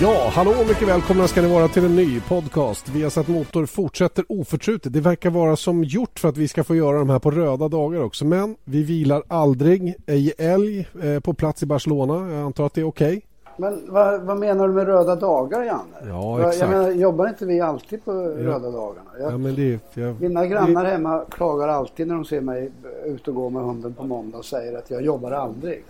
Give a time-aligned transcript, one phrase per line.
[0.00, 2.88] Ja, hallå och mycket välkomna ska ni vara till en ny podcast.
[2.88, 4.92] Viasat Motor fortsätter oförtrutet.
[4.92, 7.68] Det verkar vara som gjort för att vi ska få göra de här på röda
[7.68, 8.24] dagar också.
[8.24, 9.94] Men vi vilar aldrig.
[10.06, 12.32] Ej älg eh, på plats i Barcelona.
[12.32, 13.08] Jag antar att det är okej.
[13.08, 13.22] Okay.
[13.56, 16.08] Men vad, vad, menar du med röda dagar, Janne?
[16.08, 16.60] Ja, exakt.
[16.60, 18.18] Jag menar, jobbar inte vi alltid på ja.
[18.28, 19.10] röda dagarna?
[19.18, 20.90] Jag, ja, men det, jag, mina grannar det...
[20.90, 22.70] hemma klagar alltid när de ser mig
[23.04, 25.84] ute och gå med hunden på måndag och säger att jag jobbar aldrig.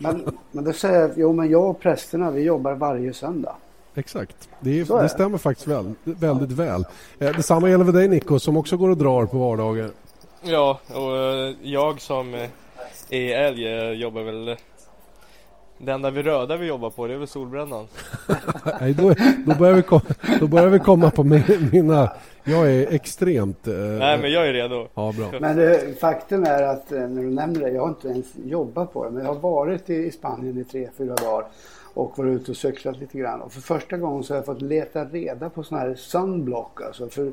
[0.00, 3.56] Men, men då säger jag, jo men jag och prästerna vi jobbar varje söndag.
[3.94, 6.84] Exakt, det, är, det stämmer faktiskt väl, väldigt väl.
[7.18, 9.90] Eh, detsamma gäller för dig Nico som också går och drar på vardagar.
[10.42, 12.34] Ja, och eh, jag som
[13.10, 14.56] är älg jobbar väl
[15.78, 17.86] det enda vi röda vi jobbar på det är väl solbrännan.
[18.80, 19.14] Nej, då,
[19.46, 20.02] då, börjar vi komma,
[20.40, 21.24] då börjar vi komma på
[21.72, 22.12] mina...
[22.48, 23.68] Jag är extremt...
[23.68, 24.88] Eh, Nej, men jag är redo.
[24.94, 25.40] Ja, bra.
[25.40, 28.92] Men det, faktum är att eh, när du nämner det, jag har inte ens jobbat
[28.92, 31.46] på det, men jag har varit i Spanien i tre, fyra dagar
[31.94, 33.40] och varit ute och cyklat lite grann.
[33.40, 36.82] Och för första gången så har jag fått leta reda på sådana här sunblock.
[36.82, 37.32] Alltså för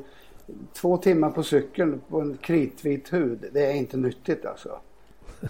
[0.73, 4.69] två timmar på cykeln på en kritvit hud, det är inte nyttigt alltså.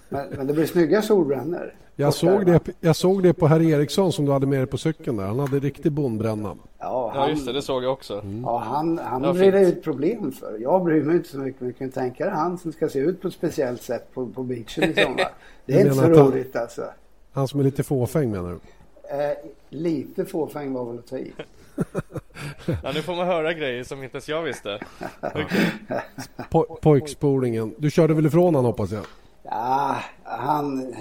[0.09, 1.73] Men, men det blir snygga solbrännor.
[1.97, 4.77] Jag såg, det, jag såg det på herr Eriksson som du hade med dig på
[4.77, 5.25] cykeln där.
[5.25, 6.55] Han hade riktig bondbränna.
[6.79, 8.13] Ja, han, ja just det, det såg jag också.
[8.13, 8.41] Mm.
[8.41, 10.57] Ja, han, han blir det ut problem för.
[10.59, 13.21] Jag bryr mig inte så mycket men kan tänka dig han som ska se ut
[13.21, 15.29] på ett speciellt sätt på, på beachen i sommar.
[15.65, 16.83] Det är inte så roligt han, alltså.
[17.31, 18.59] Han som är lite fåfäng menar du?
[19.17, 19.37] Eh,
[19.69, 21.33] lite fåfäng var väl att ta i.
[22.83, 24.79] ja, nu får man höra grejer som inte ens jag visste.
[25.21, 25.47] Okay.
[26.49, 27.75] Po pojkspolingen.
[27.77, 29.05] Du körde väl ifrån han hoppas jag?
[29.49, 30.93] Ja, han,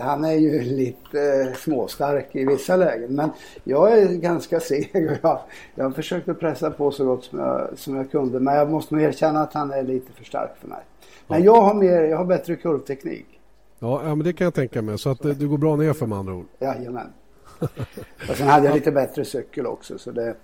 [0.00, 3.14] han är ju lite småstark i vissa lägen.
[3.14, 3.30] Men
[3.64, 5.40] jag är ganska seg och jag,
[5.74, 8.40] jag försökte pressa på så gott som jag, som jag kunde.
[8.40, 10.80] Men jag måste nog erkänna att han är lite för stark för mig.
[11.26, 13.26] Men jag har, mer, jag har bättre kurvteknik.
[13.78, 14.98] Ja, ja, men det kan jag tänka mig.
[14.98, 16.46] Så att eh, du går bra ner för med andra ord.
[16.58, 17.12] Jajamän.
[18.30, 19.98] och sen hade jag lite bättre cykel också.
[19.98, 20.34] Så det,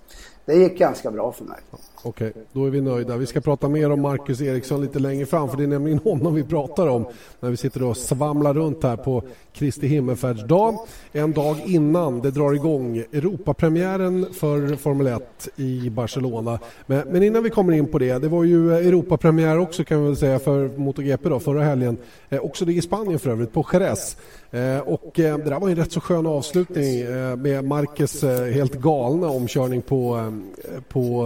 [0.45, 1.57] det gick ganska bra för mig.
[2.05, 3.17] Okej, okay, då är vi nöjda.
[3.17, 6.35] Vi ska prata mer om Marcus Eriksson lite längre fram för det är nämligen honom
[6.35, 7.05] vi pratar om
[7.39, 9.23] när vi sitter och svamlar runt här på
[9.53, 10.77] Kristi himmelfärdsdag.
[11.11, 16.59] En dag innan det drar igång Europapremiären för Formel 1 i Barcelona.
[16.85, 20.07] Men, men, innan vi kommer in på det, det var ju Europapremiär också kan vi
[20.07, 21.97] väl säga för MotoGP då, förra helgen.
[22.29, 24.17] Eh, också det i Spanien för övrigt, på Jerez.
[24.53, 28.53] Eh, och eh, det där var en rätt så skön avslutning eh, med Marcus eh,
[28.53, 30.33] helt galna omkörning på,
[30.87, 31.25] på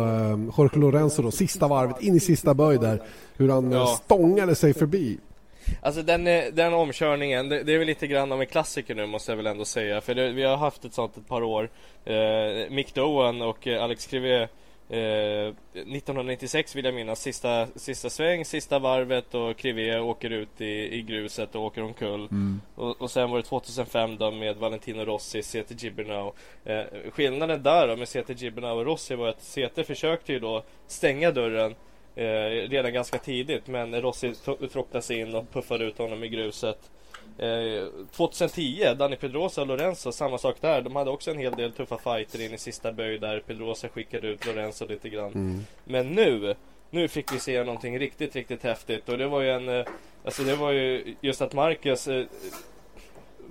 [0.58, 3.02] Jorge Lorenzo då, sista varvet, in i sista böj där.
[3.38, 4.00] Hur han ja.
[4.06, 5.18] stångade sig förbi.
[5.82, 6.24] Alltså den,
[6.56, 9.48] den omkörningen, det, det, är väl lite grann av en klassiker nu måste jag väl
[9.48, 10.02] ändå säga.
[10.02, 11.70] För det, vi har haft ett sånt ett par år.
[12.06, 12.16] Eh,
[12.70, 14.50] Mick Doan och Alex Crivet
[14.90, 20.96] Eh, 1996 vill jag minnas, sista, sista sväng, sista varvet och Crivet åker ut i,
[20.98, 22.28] i gruset och åker omkull.
[22.32, 22.62] Mm.
[22.76, 26.34] Och, och sen var det 2005 då med Valentino Rossi, CT Gibernau.
[26.66, 30.64] Eh, skillnaden där då med CT Gibernau och Rossi var att CT försökte ju då
[30.88, 31.76] stänga dörren
[32.16, 34.34] eh, redan ganska tidigt men Rossi
[34.72, 36.92] tråcklade sig in och puffade ut honom i gruset.
[38.12, 40.82] 2010, eh, Danny Pedrosa och Lorenzo, samma sak där.
[40.82, 44.28] De hade också en hel del tuffa fighter in i sista böj där Pedrosa skickade
[44.28, 45.32] ut Lorenzo lite grann.
[45.32, 45.66] Mm.
[45.84, 46.56] Men nu,
[46.90, 49.10] nu fick vi se någonting riktigt, riktigt häftigt.
[49.10, 49.86] Och det var ju en, eh,
[50.26, 52.26] alltså det var ju just att Marcus eh,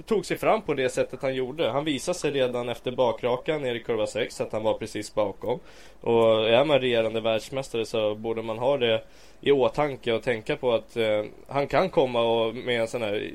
[0.06, 1.70] tog sig fram på det sättet han gjorde.
[1.70, 5.60] Han visade sig redan efter bakrakan ner i kurva 6 att han var precis bakom.
[6.00, 9.02] Och är man regerande världsmästare så borde man ha det
[9.40, 13.30] i åtanke och tänka på att eh, han kan komma och med en sån här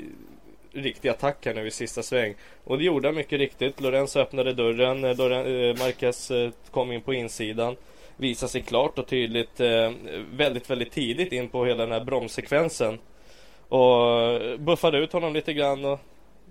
[0.74, 2.36] riktig attack här nu i sista sväng.
[2.64, 3.82] Och det gjorde han mycket riktigt.
[3.82, 5.04] Lorenzo öppnade dörren.
[5.04, 7.76] Eh, Loren, eh, Marquez eh, kom in på insidan.
[8.18, 9.60] Visade sig klart och tydligt
[10.34, 13.00] väldigt, väldigt tidigt in på hela den här bromssekvensen.
[13.68, 16.00] Och buffade ut honom lite grann och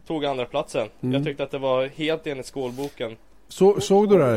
[0.06, 0.88] tog andra platsen.
[1.00, 1.14] Mm.
[1.14, 3.16] Jag tyckte att det var helt enligt skålboken.
[3.48, 4.34] Så, såg du det här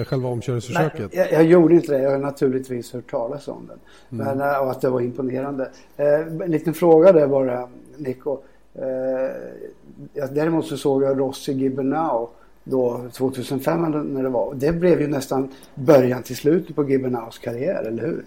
[0.00, 1.10] i själva omkörningsförsöket?
[1.14, 2.02] Nej, jag, jag, gjorde inte det.
[2.02, 3.78] Jag har naturligtvis hört talas om den.
[4.20, 4.38] Mm.
[4.38, 5.70] Men, och att det var imponerande.
[5.96, 8.38] en liten fråga där bara, Nico.
[8.78, 12.28] Eh, däremot så såg jag Rossi Gibernau
[12.64, 13.82] då 2005
[14.14, 14.54] när det var.
[14.54, 18.24] Det blev ju nästan början till slutet på Gibbernaus karriär, eller hur?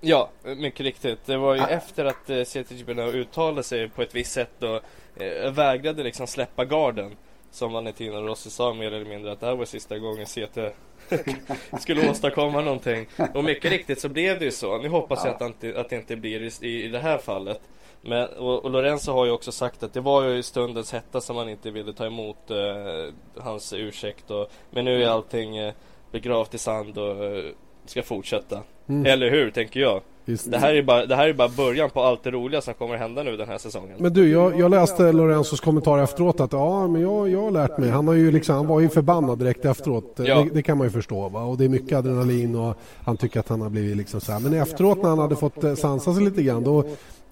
[0.00, 1.18] Ja, mycket riktigt.
[1.26, 1.68] Det var ju ah.
[1.68, 4.80] efter att eh, CT Gibernau uttalade sig på ett visst sätt och
[5.22, 7.10] eh, vägrade liksom släppa garden.
[7.50, 10.58] Som Valentino Rossi sa mer eller mindre att det här var sista gången CT
[11.80, 13.06] skulle åstadkomma någonting.
[13.34, 14.78] Och mycket riktigt så blev det ju så.
[14.78, 17.60] Nu hoppas jag att det, att det inte blir i, i det här fallet.
[18.06, 21.20] Men, och, och, Lorenzo har ju också sagt att det var ju i stundens hetta
[21.20, 24.30] som han inte ville ta emot eh, hans ursäkt.
[24.30, 25.74] Och, men nu är allting eh,
[26.10, 27.44] begravt i sand och eh,
[27.86, 28.60] ska fortsätta.
[28.86, 29.06] Mm.
[29.06, 30.00] Eller hur, tänker jag.
[30.26, 32.74] Just det, här är bara, det här är bara början på allt det roliga som
[32.74, 33.96] kommer hända nu den här säsongen.
[33.98, 37.78] Men du, jag, jag läste Lorenzos kommentar efteråt att ja, men jag, jag har lärt
[37.78, 37.90] mig.
[37.90, 40.12] Han, har ju liksom, han var ju förbannad direkt efteråt.
[40.16, 40.22] Ja.
[40.22, 41.28] Det, det, kan man ju förstå.
[41.28, 41.42] Va?
[41.42, 44.40] Och det är mycket adrenalin och han tycker att han har blivit liksom så här.
[44.40, 46.84] Men efteråt när han hade fått eh, sansa sig lite grann då,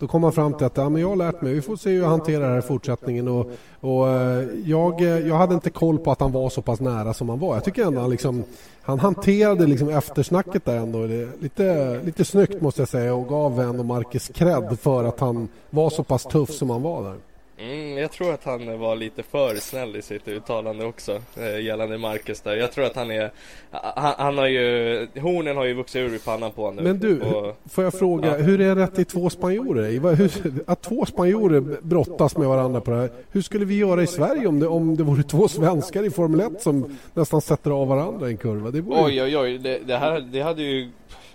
[0.02, 1.54] då kom han fram till att ja, men jag har lärt mig.
[1.54, 3.28] Vi får se hur jag hanterar det här i fortsättningen.
[3.28, 3.50] Och,
[3.80, 7.14] och, eh, jag, eh, jag hade inte koll på att han var så pass nära
[7.14, 7.54] som han var.
[7.54, 8.44] Jag tycker ändå han, liksom,
[8.82, 11.06] han hanterade liksom eftersnacket där ändå
[11.40, 15.90] lite, lite snyggt måste jag säga och gav ändå Marcus cred för att han var
[15.90, 17.16] så pass tuff som han var där.
[17.58, 21.98] Mm, jag tror att han var lite för snäll i sitt uttalande också eh, gällande
[21.98, 22.56] Marcus där.
[22.56, 23.30] Jag tror att han är,
[23.70, 26.90] han, han, har ju, hornen har ju vuxit ur i pannan på honom nu.
[26.90, 28.44] Men du, och, får jag fråga, ja.
[28.44, 30.14] hur är det att det är två spanjorer?
[30.14, 30.30] Hur,
[30.66, 33.10] att två spanjorer brottas med varandra på det här.
[33.32, 36.40] Hur skulle vi göra i Sverige om det, om det vore två svenskar i Formel
[36.40, 38.70] 1 som nästan sätter av varandra i en kurva?
[38.70, 39.02] Det vore...
[39.04, 39.58] Oj, oj, oj.
[39.58, 40.90] Det, det, här, det hade ju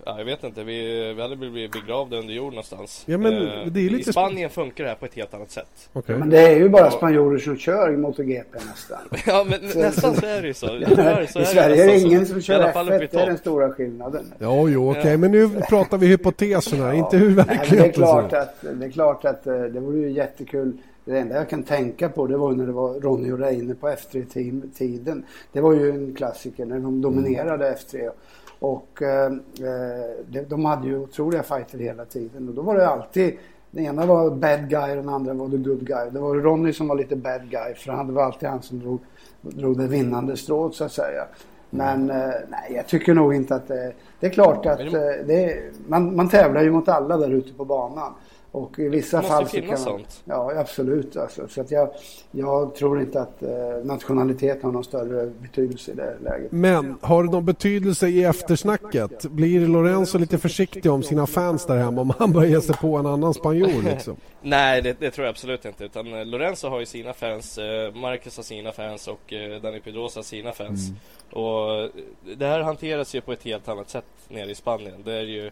[0.08, 3.04] Ja, jag vet inte, vi, vi hade blivit begravda under jord någonstans.
[3.06, 5.52] Ja, men eh, det är lite I Spanien funkar det här på ett helt annat
[5.52, 5.90] sätt.
[5.94, 6.18] Okay.
[6.18, 8.98] Men det är ju bara spanjorer som kör i MotoGP nästan.
[9.26, 10.66] ja, men så, nästan så är det ju så.
[11.42, 14.34] I Sverige är det ingen som kör F1, det är den stora skillnaden.
[14.40, 15.18] Ja, jo, okej, okay.
[15.18, 16.94] men nu pratar vi hypoteserna, ja.
[16.94, 20.12] inte hur verkligheten det är klart att Det är klart att eh, det vore ju
[20.12, 23.76] jättekul det enda jag kan tänka på det var när det var Ronny och Reine
[23.76, 25.24] på F3-tiden.
[25.52, 28.12] Det var ju en klassiker när de dominerade F3.
[28.60, 33.38] Och eh, eh de hade ju otroliga fighter hela tiden och då var det alltid
[33.72, 36.10] den ena var bad guy och den andra var the good guy.
[36.10, 39.00] Det var Ronny som var lite bad guy för det var alltid han som drog,
[39.42, 41.28] drog det vinnande strået så att säga.
[41.70, 43.94] Men eh, nej, jag tycker nog inte att det...
[44.20, 47.66] Det är klart att eh, det, man, man tävlar ju mot alla där ute på
[47.66, 48.14] banan.
[48.58, 50.24] Och i vissa det fall måste finnas kan man, sånt.
[50.26, 51.18] Ja, absolut.
[51.18, 51.48] Alltså.
[51.48, 51.90] Så att jag,
[52.32, 53.50] jag tror inte att eh,
[53.84, 56.52] nationalitet har någon större betydelse i det läget.
[56.52, 59.24] Men har det någon betydelse i eftersnacket?
[59.24, 62.98] Blir Lorenzo lite försiktig om sina fans där hemma om han börjar ge sig på
[62.98, 63.84] en annan spanjor?
[63.84, 64.16] Liksom?
[64.42, 65.86] Nej, det, det, tror jag absolut inte.
[65.86, 69.80] Utan eh, Lorenzo har ju sina fans, eh, Marcus har sina fans och eh, Danny
[69.80, 70.90] Pedrosa sina fans.
[70.90, 71.44] Mm.
[71.44, 71.90] Och
[72.38, 75.02] det här hanteras ju på ett helt annat sätt nere i Spanien.
[75.06, 75.52] Det är ju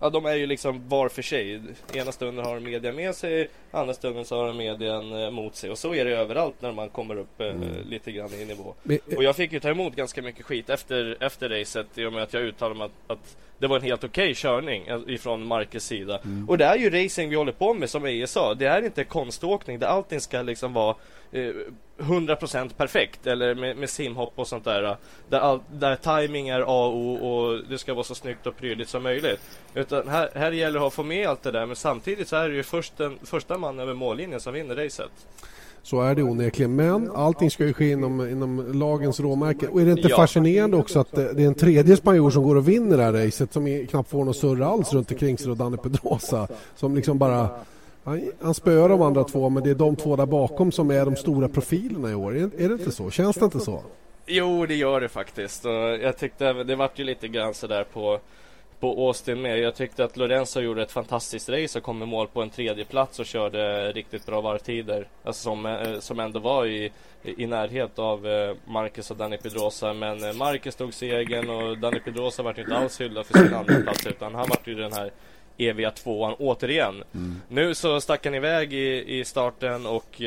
[0.00, 1.60] Ja, de är ju liksom var för sig.
[1.94, 5.56] Ena stunden har de media med sig, andra stunden så har de median eh, mot
[5.56, 5.70] sig.
[5.70, 7.88] Och så är det överallt när man kommer upp eh, mm.
[7.88, 8.74] lite grann i nivå.
[9.16, 12.22] Och jag fick ju ta emot ganska mycket skit efter, efter racet i och med
[12.22, 15.46] att jag uttalade mig att, att det var en helt okej okay körning eh, ifrån
[15.46, 16.20] Marcus sida.
[16.24, 16.48] Mm.
[16.48, 18.54] Och det är ju racing vi håller på med som EA sa.
[18.54, 20.96] Det är inte konståkning där allting ska liksom vara
[21.32, 21.52] eh,
[21.98, 24.96] 100% perfekt eller med, med simhopp och sånt där.
[25.28, 28.56] Där, all, där timing är A och O och det ska vara så snyggt och
[28.56, 29.40] prydligt som möjligt.
[29.74, 32.48] Utan här, här gäller det att få med allt det där men samtidigt så är
[32.48, 35.10] det ju först den, första man över mållinjen som vinner racet.
[35.86, 36.76] Så är det onekligen.
[36.76, 39.68] Men allting ska ju ske inom, inom lagens råmärke.
[39.68, 40.16] Och är det inte ja.
[40.16, 43.52] fascinerande också att det är en tredje spanjor som går och vinner det här racet
[43.52, 47.50] som knappt får någon surr alls runt omkring sig och Danne Pedrosa som liksom bara
[48.04, 51.04] han, han spöar de andra två men det är de två där bakom som är
[51.04, 52.36] de stora profilerna i år.
[52.36, 53.10] Är, är det inte så?
[53.10, 53.82] Känns det inte så?
[54.26, 55.64] Jo, det gör det faktiskt.
[55.64, 55.72] Och
[56.02, 58.18] jag tyckte det vart ju lite grann sådär på
[58.80, 59.58] på Austin med.
[59.58, 62.84] Jag tyckte att Lorenzo gjorde ett fantastiskt race och kom i mål på en tredje
[62.84, 65.08] plats och körde riktigt bra varvtider.
[65.24, 66.92] Alltså som, eh, som ändå var i,
[67.22, 69.92] i närhet av eh, Marcus och Danny Pedrosa.
[69.92, 73.80] Men eh, Marcus tog segern och Danny Pedrosa vart inte alls hyllad för sin andra
[73.82, 75.10] plats utan han vart ju den här
[75.58, 77.04] eviga tvåan återigen.
[77.14, 77.40] Mm.
[77.48, 80.22] Nu så stack han iväg i, i starten och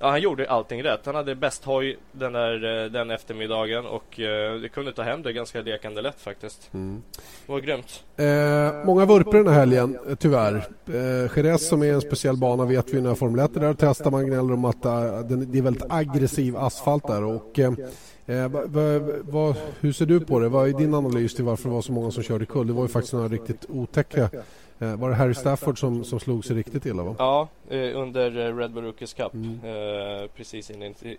[0.00, 1.06] Ja, han gjorde allting rätt.
[1.06, 5.22] Han hade bäst hoj den, där, eh, den eftermiddagen och eh, det kunde ta hem
[5.22, 6.70] det ganska lekande lätt faktiskt.
[6.74, 7.02] Mm.
[7.46, 8.04] Det var grymt.
[8.16, 10.54] Eh, många vurpor den här helgen, eh, tyvärr.
[10.86, 14.10] Eh, Jerez som är en speciell bana vet vi när Formel 1 är där testar
[14.10, 17.24] man gnäller om att uh, det är väldigt aggressiv asfalt där.
[17.24, 20.48] Och, eh, va, va, va, hur ser du på det?
[20.48, 22.66] Vad är din analys till varför det var så många som körde kull?
[22.66, 24.30] Det var ju faktiskt några riktigt otäcka
[24.78, 27.02] var det Harry Stafford som, som slog sig riktigt illa?
[27.02, 27.14] Va?
[27.18, 29.34] Ja, eh, under eh, Red Bull Rookies Cup.
[29.34, 30.28] Mm.
[30.36, 30.70] precis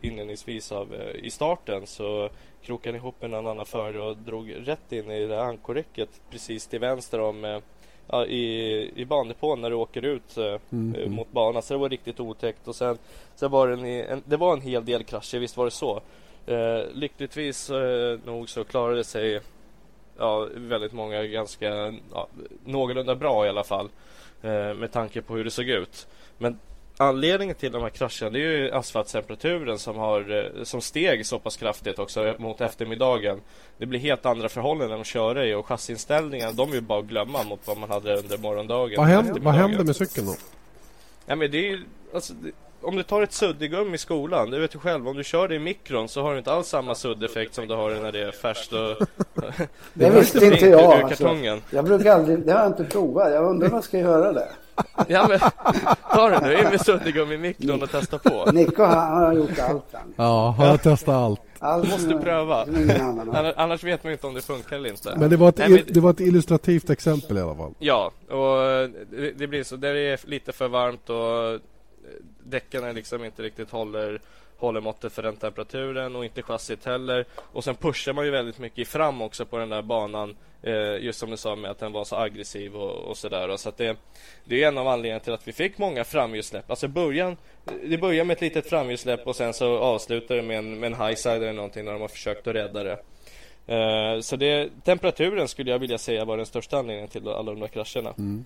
[0.02, 2.30] inledningsvis av, i starten så
[2.62, 6.80] krokade han ihop en annan förare och drog rätt in i det ankorräcket precis till
[6.80, 7.62] vänster om
[8.08, 11.12] ja, i, i bandepån när du åker ut mm, mm.
[11.12, 11.62] mot banan.
[11.62, 12.68] Så det var riktigt otäckt.
[12.68, 12.98] Och sen,
[13.36, 16.02] sen var det, en, en, det var en hel del krascher, visst var det så.
[16.50, 19.40] Eh, lyckligtvis eh, nog så klarade sig
[20.20, 22.28] ja, väldigt många ganska ja,
[22.66, 23.90] någorlunda bra i alla fall.
[24.42, 26.08] Eh, med tanke på hur det såg ut.
[26.38, 26.60] Men
[26.98, 31.40] anledningen till de här krascherna det är ju asfalttemperaturen som, har, eh, som steg så
[31.40, 33.42] pass kraftigt också mot eftermiddagen.
[33.78, 37.06] Det blir helt andra förhållanden att köra i och chassinställningarna de är ju bara att
[37.06, 38.98] glömma mot vad man hade under morgondagen.
[38.98, 40.36] Vad händer, vad händer med cykeln då?
[41.26, 41.84] Ja, men det är
[42.14, 42.34] alltså,
[42.82, 45.56] om du tar ett suddgum i skolan, du vet ju själv, om du kör det
[45.56, 48.32] i mikron så har du inte alls samma suddeffekt som du har när det är
[48.32, 49.08] färskt och...
[49.94, 51.02] det visste inte jag.
[51.02, 51.36] Alltså.
[51.70, 53.32] Jag brukar aldrig, det har jag inte provat.
[53.32, 54.48] Jag undrar om jag ska göra det.
[55.08, 55.40] Ja men,
[56.14, 58.52] ta det nu, in med suddgum i mikron och testa på.
[58.52, 60.14] Nico han har gjort allt han.
[60.16, 61.42] Ja, han har testat allt.
[61.60, 62.66] Allt måste pröva.
[63.56, 65.16] Annars vet man inte om det funkar eller inte.
[65.18, 65.82] Men det var ett, Nej, men...
[65.88, 67.74] det var ett illustrativt exempel i alla fall.
[67.80, 68.58] Ja, och
[69.12, 69.76] det, det blir så.
[69.76, 71.60] Där det är lite för varmt och
[72.50, 74.20] däcken liksom inte riktigt håller
[74.60, 77.26] håller måttet för den temperaturen och inte chassit heller.
[77.36, 80.36] Och sen pushar man ju väldigt mycket fram också på den där banan.
[80.62, 83.58] Eh, just som du sa med att den var så aggressiv och, och sådär.
[83.58, 83.98] Så att det,
[84.46, 86.70] det är en av anledningarna till att vi fick många framhjulssläpp.
[86.70, 87.38] Alltså början,
[87.84, 91.08] det börjar med ett litet framhjulssläpp och sen så avslutar det med en, med en
[91.08, 93.00] highside eller någonting när de har försökt att rädda det.
[93.76, 97.60] Eh, så det, temperaturen skulle jag vilja säga var den största anledningen till alla de
[97.60, 98.14] där krascherna.
[98.18, 98.46] Mm.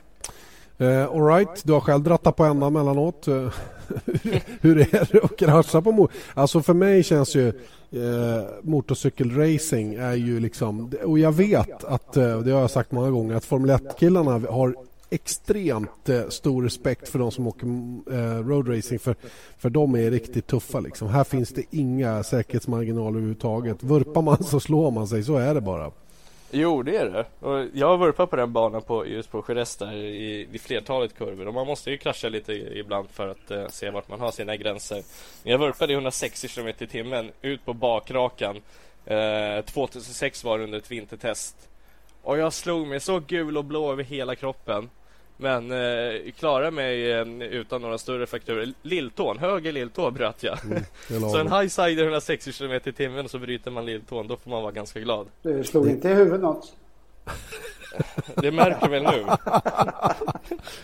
[0.77, 3.27] Eh, uh, Alright, du har själv drattat på ändan mellanåt.
[3.27, 3.33] Eh,
[4.61, 6.15] hur är det att krascha på motor?
[6.33, 7.47] Alltså för mig känns ju
[7.91, 10.91] eh, motorcykelracing är ju liksom...
[11.03, 14.75] Och jag vet att, eh, det har jag sagt många gånger, att Formel 1-killarna har
[15.09, 17.67] extremt eh, stor respekt för de som åker
[18.11, 19.15] eh, roadracing för,
[19.57, 20.79] för de är riktigt tuffa.
[20.79, 21.07] Liksom.
[21.07, 23.83] Här finns det inga säkerhetsmarginaler överhuvudtaget.
[23.83, 25.91] Vurpar man så slår man sig, så är det bara.
[26.55, 27.25] Jo, det är det.
[27.47, 31.17] Och jag har vurpat på den banan på, just på Jerez där i, i flertalet
[31.17, 31.47] kurvor.
[31.47, 34.55] Och man måste ju krascha lite ibland för att eh, se vart man har sina
[34.55, 35.03] gränser.
[35.43, 38.61] Jag vurpade i 160 km i timmen ut på bakrakan.
[39.05, 41.69] Eh, 2006 var det under ett vintertest.
[42.21, 44.89] Och jag slog mig så gul och blå över hela kroppen.
[45.37, 48.73] Men eh, klarade mig eh, utan några större frakturer.
[48.81, 50.57] Lilltån, höger lilltå bröt jag.
[50.65, 54.27] Mm, så en high side 160 km i timmen så bryter man lilltån.
[54.27, 55.27] Då får man vara ganska glad.
[55.41, 56.73] Du slog inte i huvudet något?
[58.35, 59.25] Det märker väl nu.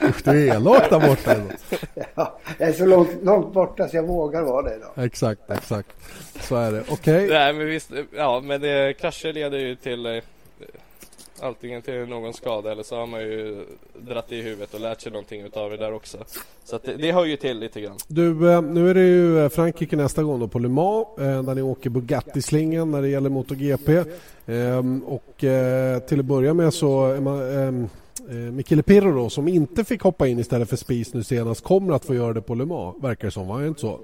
[0.07, 1.35] Usch, du är elak där borta.
[2.15, 4.91] ja, jag är så långt, långt borta så jag vågar vara det idag.
[4.95, 5.89] Exakt, exakt.
[6.41, 6.81] Så är det.
[6.89, 7.25] Okej.
[7.25, 7.27] Okay.
[7.27, 7.91] Nej, men visst.
[8.15, 10.23] Ja, men det, krascher leder ju till eh,
[11.41, 15.11] antingen till någon skada eller så har man ju dratt i huvudet och lärt sig
[15.11, 16.17] någonting utav det där också.
[16.63, 17.97] Så att det, det hör ju till lite grann.
[18.07, 21.43] Du, eh, nu är det ju eh, Frankrike nästa gång då på Le Mans eh,
[21.43, 24.03] där ni åker Bugatti-slingan när det gäller MotoGP.
[24.45, 25.35] Ehm, och
[26.07, 27.89] till att börja med så är man ehm,
[28.55, 32.05] Michele Pirro då, som inte fick hoppa in istället för Spies nu senast kommer att
[32.05, 33.99] få göra det på Le Mans, verkar det som, var det inte så?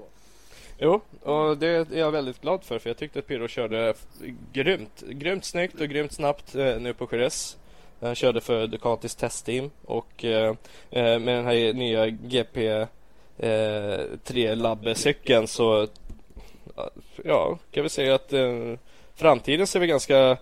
[0.78, 3.94] Jo, och det är jag väldigt glad för för jag tyckte att Pirro körde
[4.52, 7.56] grymt, grymt snyggt och grymt snabbt eh, nu på Jerez.
[8.00, 10.54] Han körde för Ducatis testteam och eh,
[10.90, 12.86] eh med den här nya GP
[13.38, 15.88] eh, 3 Labbe-cykeln så
[17.24, 18.74] ja, kan vi säga att eh,
[19.14, 20.38] framtiden ser väl ganska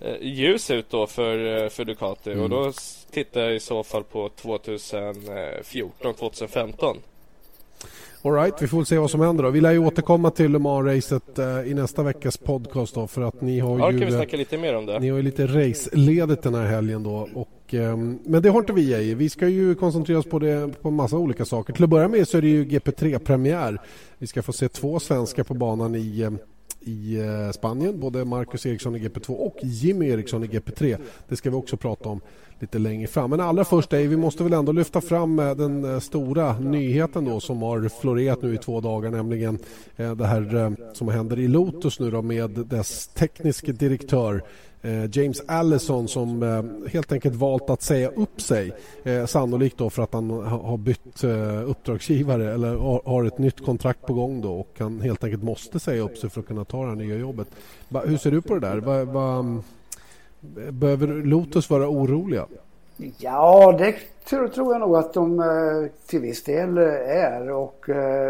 [0.00, 2.44] eh, ljus ut då för, eh, för Ducati mm.
[2.44, 2.72] och då
[3.10, 7.02] tittar jag i så fall på 2014,
[8.22, 8.32] 2015.
[8.32, 9.50] Alright, vi får se vad som händer då.
[9.50, 13.40] Vi lär ju återkomma till Le Mans-racet uh, i nästa veckas podcast då för att
[13.40, 13.98] ni har ja, ju...
[13.98, 14.98] kan vi snacka lite mer om det.
[14.98, 18.72] Ni har ju lite raceledigt den här helgen då och, um, men det har inte
[18.72, 19.14] vi i.
[19.14, 21.72] Vi ska ju koncentrera oss på det på massa olika saker.
[21.72, 23.78] Till att börja med så är det ju GP3-premiär.
[24.18, 26.38] Vi ska få se två svenskar på banan i um,
[26.88, 30.98] i eh, Spanien, både Marcus Eriksson i GP2 och Jimmy Eriksson i GP3.
[31.28, 32.20] Det ska vi också prata om
[32.60, 33.30] lite längre fram.
[33.30, 37.24] Men allra först, Dave, vi måste väl ändå lyfta fram eh, den eh, stora nyheten
[37.24, 39.58] då som har florerat nu i två dagar, nämligen
[39.96, 44.42] det här som händer i Lotus nu då med dess tekniske direktör
[44.82, 48.72] Eh, James Allison som eh, helt enkelt valt att säga upp sig.
[49.04, 51.24] Eh, sannolikt då för att han har bytt
[51.66, 52.76] uppdragsgivare eller
[53.08, 56.30] har ett nytt kontrakt på gång då och han helt enkelt måste säga upp sig
[56.30, 57.48] för att kunna ta det här nya jobbet.
[58.04, 58.80] Hur ser du på det där?
[60.70, 62.46] Behöver Lotus vara oroliga?
[63.18, 63.94] Ja, det
[64.28, 65.42] tror, jag nog att de
[66.06, 67.84] till viss del är och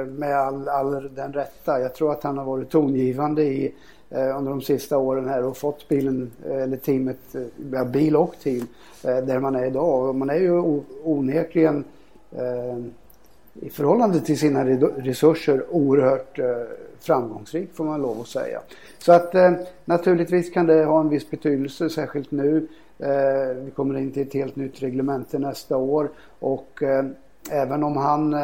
[0.07, 1.81] med all, all den rätta.
[1.81, 3.75] Jag tror att han har varit tongivande i
[4.11, 8.17] Eh, under de sista åren här och fått bilen, eh, eller teamet, eh, ja, bil
[8.17, 8.67] och team
[9.03, 10.09] där man är idag.
[10.09, 11.85] Och man är ju onekligen
[13.55, 16.39] i förhållande till sina resurser oerhört
[17.01, 18.61] framgångsrik får man lov att säga.
[18.99, 19.35] Så att
[19.85, 22.69] naturligtvis kan det ha en viss betydelse särskilt nu.
[23.65, 26.83] Vi kommer in till ett helt nytt reglemente nästa år och
[27.51, 28.37] även om han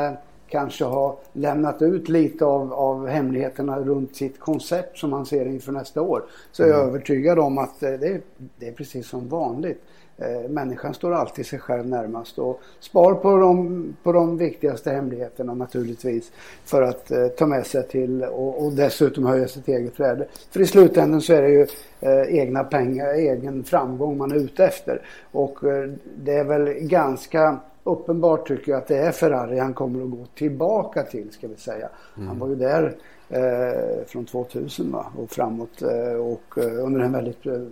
[0.55, 5.73] kanske har lämnat ut lite av, av hemligheterna runt sitt koncept som han ser inför
[5.73, 6.25] nästa år.
[6.53, 6.75] Så mm.
[6.75, 8.21] jag är övertygad om att eh, det är,
[8.59, 9.83] det är precis som vanligt.
[10.17, 15.55] Eh, människan står alltid sig själv närmast och spar på de, på de viktigaste hemligheterna
[15.55, 16.33] naturligtvis
[16.65, 20.27] för att eh, ta med sig till och, och, dessutom höja sitt eget värde.
[20.51, 21.67] För i slutändan så är det ju
[22.01, 27.61] eh, egna pengar, egen framgång man är ute efter och eh, det är väl ganska
[27.85, 31.57] uppenbart tycker jag att det är Ferrari han kommer att gå tillbaka till ska vi
[31.57, 31.89] säga.
[32.17, 32.29] Mm.
[32.29, 32.97] Han var ju där
[33.29, 35.07] eh, från 2000 va?
[35.19, 37.63] och framåt eh, och eh, under en väldigt eh,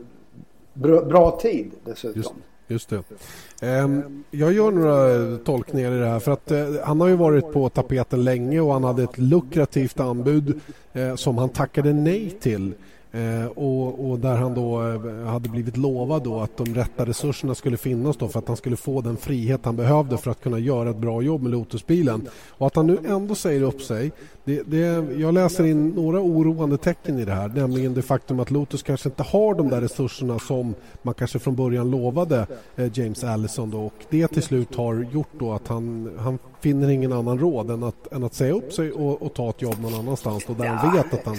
[0.73, 2.23] bra, bra, tid dessutom.
[2.23, 2.33] Just,
[2.67, 3.67] just det.
[3.67, 7.53] Ehm, jag gör några tolkningar i det här för att eh, han har ju varit
[7.53, 10.61] på tapeten länge och han hade ett lukrativt anbud
[10.93, 12.75] eh, som han tackade nej till.
[13.15, 17.55] Eh, och, och, där han då eh, hade blivit lovad då att de rätta resurserna
[17.55, 20.59] skulle finnas då för att han skulle få den frihet han behövde för att kunna
[20.59, 22.29] göra ett bra jobb med Lotusbilen.
[22.49, 24.13] Och att han nu ändå säger upp sig.
[24.45, 24.79] Det, det,
[25.17, 29.09] jag läser in några oroande tecken i det här, nämligen det faktum att Lotus kanske
[29.09, 33.87] inte har de där resurserna som man kanske från början lovade eh, James Allison då
[33.87, 37.83] och det till slut har gjort då att han, han finner ingen annan råd än
[37.83, 40.67] att, än att säga upp sig och, och ta ett jobb någon annanstans då där
[40.67, 41.37] han vet att han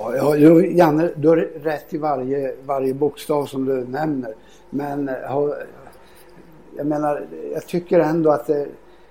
[0.00, 4.34] Ja, Janne, du har rätt i varje, varje bokstav som du nämner.
[4.70, 5.14] Men eh,
[6.76, 8.66] jag menar, jag tycker ändå att det,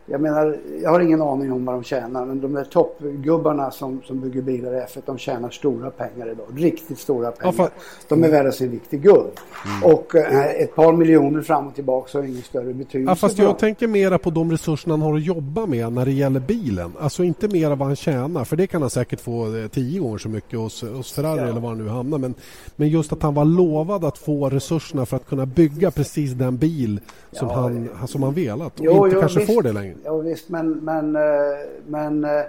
[0.06, 4.02] jag menar, jag har ingen aning om vad de tjänar men de där toppgubbarna som,
[4.06, 6.46] som bygger bilar i F1 de tjänar stora pengar idag.
[6.56, 7.56] Riktigt stora pengar.
[7.58, 7.70] Ja,
[8.08, 9.32] de är värda sin vikt i guld.
[9.66, 9.94] Mm.
[9.94, 13.12] Och eh, ett par miljoner fram och tillbaka har ingen större betydelse.
[13.12, 16.12] Ja, fast jag tänker mera på de resurserna han har att jobba med när det
[16.12, 16.92] gäller bilen.
[17.00, 20.18] Alltså inte mera vad han tjänar för det kan han säkert få eh, tio gånger
[20.18, 21.48] så mycket hos, hos Ferrari ja.
[21.48, 22.18] eller var han nu hamnar.
[22.18, 22.34] Men,
[22.76, 26.58] men just att han var lovad att få resurserna för att kunna bygga precis den
[26.58, 27.00] bil
[27.32, 29.96] som, ja, han, som han velat och jo, inte jo, kanske visst, får det längre.
[30.06, 31.22] Ja visst men, men, eh,
[31.88, 32.40] men eh,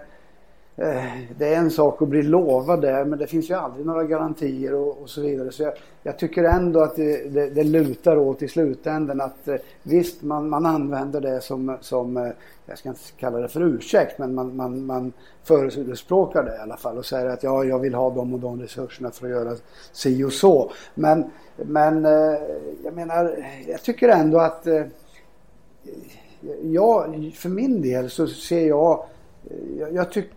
[0.76, 1.04] eh,
[1.38, 4.74] det är en sak att bli lovad där men det finns ju aldrig några garantier
[4.74, 5.52] och, och så vidare.
[5.52, 9.48] Så jag, jag, tycker ändå att det, det, det, lutar åt i slutändan att
[9.82, 12.32] visst man, man använder det som, som,
[12.66, 15.12] jag ska inte kalla det för ursäkt men man, man, man
[15.44, 18.60] förespråkar det i alla fall och säger att ja, jag vill ha de och de
[18.60, 19.56] resurserna för att göra
[19.92, 20.72] si och så.
[20.94, 22.04] Men men
[22.84, 24.66] jag menar, jag tycker ändå att
[26.62, 29.04] jag, för min del så ser jag,
[29.78, 30.28] jag, jag tycker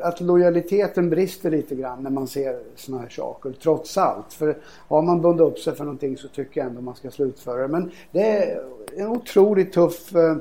[0.00, 4.32] att lojaliteten brister lite grann när man ser såna här saker, trots allt.
[4.32, 7.62] För har man bundit upp sig för någonting så tycker jag ändå man ska slutföra
[7.62, 7.68] det.
[7.68, 8.62] Men det är
[8.96, 10.36] en otroligt tuff, eh,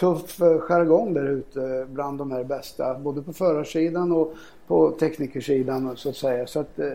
[0.00, 4.34] tuff eh, jargong där ute bland de här bästa, både på förarsidan och
[4.66, 6.46] på teknikersidan så att säga.
[6.46, 6.92] Så att eh,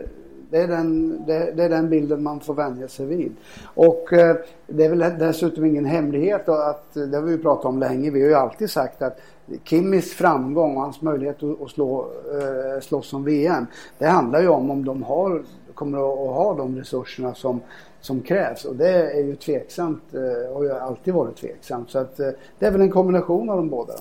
[0.50, 3.32] det är, den, det, det, är den bilden man får vänja sig vid.
[3.64, 7.64] Och eh, det är väl dessutom ingen hemlighet att, eh, det har vi ju pratat
[7.64, 9.18] om länge, vi har ju alltid sagt att
[9.64, 13.66] Kimmis framgång och hans möjlighet att, att slå, eh, slåss om VM,
[13.98, 15.42] det handlar ju om om de har,
[15.74, 17.60] kommer att ha de resurserna som,
[18.00, 21.90] som krävs och det är ju tveksamt eh, och har alltid varit tveksamt.
[21.90, 23.94] Så att, eh, det är väl en kombination av de båda.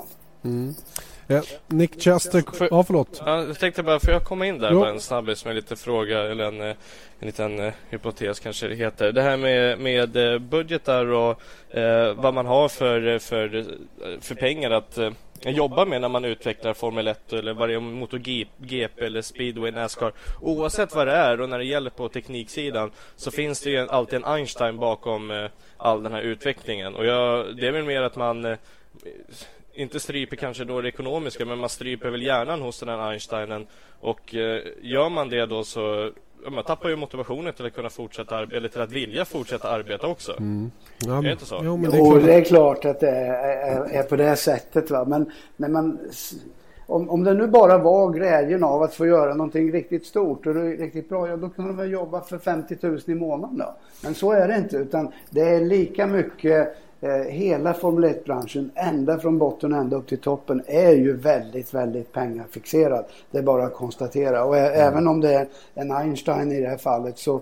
[0.43, 0.73] Mm.
[1.29, 3.21] Ja, Nick Chester, för, ja förlåt.
[3.25, 6.19] Ja, jag tänkte bara, får jag komma in där med en snabbis med lite fråga
[6.23, 6.75] eller en, eh,
[7.19, 9.11] en liten uh, hypotes kanske det heter.
[9.11, 11.41] Det här med, med uh, budgetar och
[11.77, 13.65] uh, vad man har för, för,
[14.21, 14.99] för pengar att
[15.41, 20.11] jobba med när man utvecklar Formel 1 eller vad det är MotoGP eller speedway, Nascar.
[20.41, 24.17] Oavsett vad det är och när det gäller på tekniksidan så finns det ju alltid
[24.17, 28.57] en Einstein bakom all den här utvecklingen och jag, det är väl mer att man
[29.77, 33.67] inte stryper kanske då det ekonomiska men man stryper väl hjärnan hos den här Einsteinen
[33.99, 36.11] och eh, gör man det då så
[36.49, 40.07] man tappar ju motivationen till att kunna fortsätta arbeta eller till att vilja fortsätta arbeta
[40.07, 40.31] också.
[40.31, 40.71] Mm.
[41.05, 41.61] Ja, är det inte så?
[41.63, 42.23] Jo, men det, är klart.
[42.23, 44.91] det är klart att det är, är, på det sättet.
[44.91, 45.05] Va?
[45.05, 45.99] Men när man,
[46.85, 50.55] om, om det nu bara var glädjen av att få göra någonting riktigt stort och
[50.55, 53.75] riktigt bra, ja då kunde de väl jobba för 50 000 i månaden då.
[54.03, 56.77] Men så är det inte utan det är lika mycket
[57.29, 63.05] hela Formel 1-branschen, ända från botten ända upp till toppen, är ju väldigt, väldigt pengafixerad.
[63.31, 64.43] Det är bara att konstatera.
[64.43, 64.87] Och mm.
[64.87, 67.41] även om det är en Einstein i det här fallet så eh,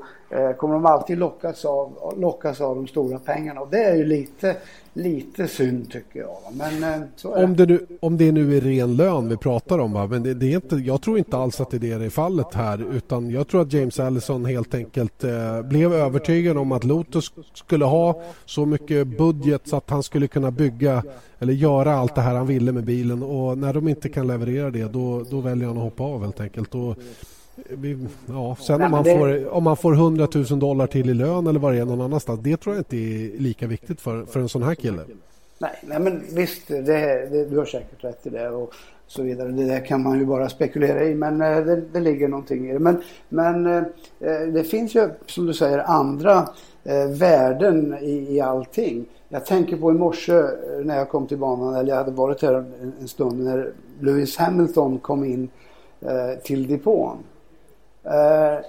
[0.58, 3.62] kommer de alltid lockas av, lockas av de stora pengarna.
[3.62, 4.56] Och det är ju lite,
[4.94, 6.38] lite synd tycker jag.
[6.52, 7.66] Men eh, om det.
[7.66, 10.08] Nu, om det nu är ren lön vi pratar om, va?
[10.08, 12.96] men det, det, är inte, jag tror inte alls att det är det fallet här.
[12.96, 17.86] Utan jag tror att James Allison helt enkelt eh, blev övertygad om att Lotus skulle
[17.86, 21.04] ha så mycket budget så att han skulle kunna bygga
[21.40, 23.24] eller göra allt det här han ville med bilen.
[23.24, 26.42] Och när de inte kan leverera det då, då väljer han att hoppa av helt
[26.42, 26.76] enkelt.
[26.76, 26.96] Och,
[28.28, 31.60] ja, sen om man, får, om man får 100 000 dollar till i lön eller
[31.60, 34.50] vad det är någon annanstans, det tror jag inte är lika viktigt för, för en
[34.50, 35.02] sån här kille.
[35.58, 38.74] Nej, nej men visst, det, det, du har säkert rätt i det och
[39.08, 39.52] så vidare.
[39.52, 42.74] Det där kan man ju bara spekulera i men eh, det, det ligger någonting i
[42.74, 42.80] det.
[42.80, 43.84] Men, men eh,
[44.54, 46.50] det finns ju som du säger andra
[46.84, 49.06] eh, värden i, i allting.
[49.30, 50.44] Jag tänker på i morse
[50.84, 54.38] när jag kom till banan, eller jag hade varit här en, en stund när Lewis
[54.38, 55.50] Hamilton kom in
[56.02, 57.18] eh, till depån.
[58.06, 58.66] Eh,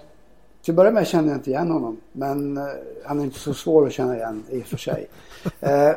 [0.62, 2.00] till att börja med känner jag inte igen honom.
[2.12, 2.64] Men eh,
[3.04, 5.06] han är inte så svår att känna igen i och för sig.
[5.60, 5.92] Eh,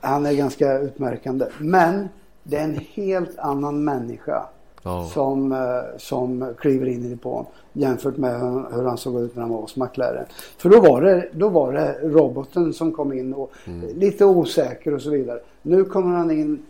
[0.00, 1.46] han är ganska utmärkande.
[1.58, 2.08] Men
[2.42, 4.46] det är en helt annan människa
[4.82, 5.10] ja.
[5.14, 5.54] som,
[5.98, 9.76] som kliver in i depån jämfört med hur, han såg ut när han var hos
[9.76, 10.24] McLaren.
[10.58, 13.98] För då var det, då var det roboten som kom in och mm.
[13.98, 15.40] lite osäker och så vidare.
[15.62, 16.62] Nu kommer han in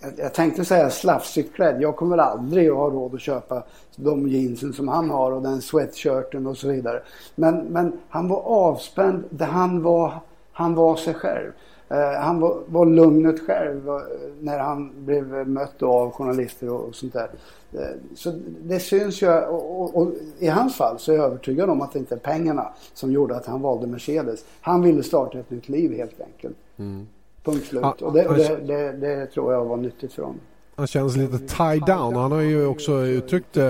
[0.00, 1.82] jag, jag tänkte säga slafsigt klädd.
[1.82, 3.62] Jag kommer aldrig att ha råd att köpa
[3.96, 7.02] de jeansen som han har och den sweatshirten och så vidare.
[7.34, 9.42] Men, men han var avspänd.
[9.42, 10.12] Han var,
[10.52, 11.52] han var sig själv.
[11.88, 13.94] Eh, han var, var lugnet själv eh,
[14.40, 17.30] när han blev mött av journalister och, och sånt där.
[17.72, 21.70] Eh, så det syns ju och, och, och, i hans fall så är jag övertygad
[21.70, 24.44] om att det inte är pengarna som gjorde att han valde Mercedes.
[24.60, 26.56] Han ville starta ett nytt liv helt enkelt.
[26.76, 27.06] Mm.
[27.44, 27.84] Punkt slut.
[27.84, 30.40] Ah, och det, det, det, det, tror jag var nyttigt för honom.
[30.74, 32.16] Han känns lite tied down.
[32.16, 33.64] Han har ju också uttryckt äh,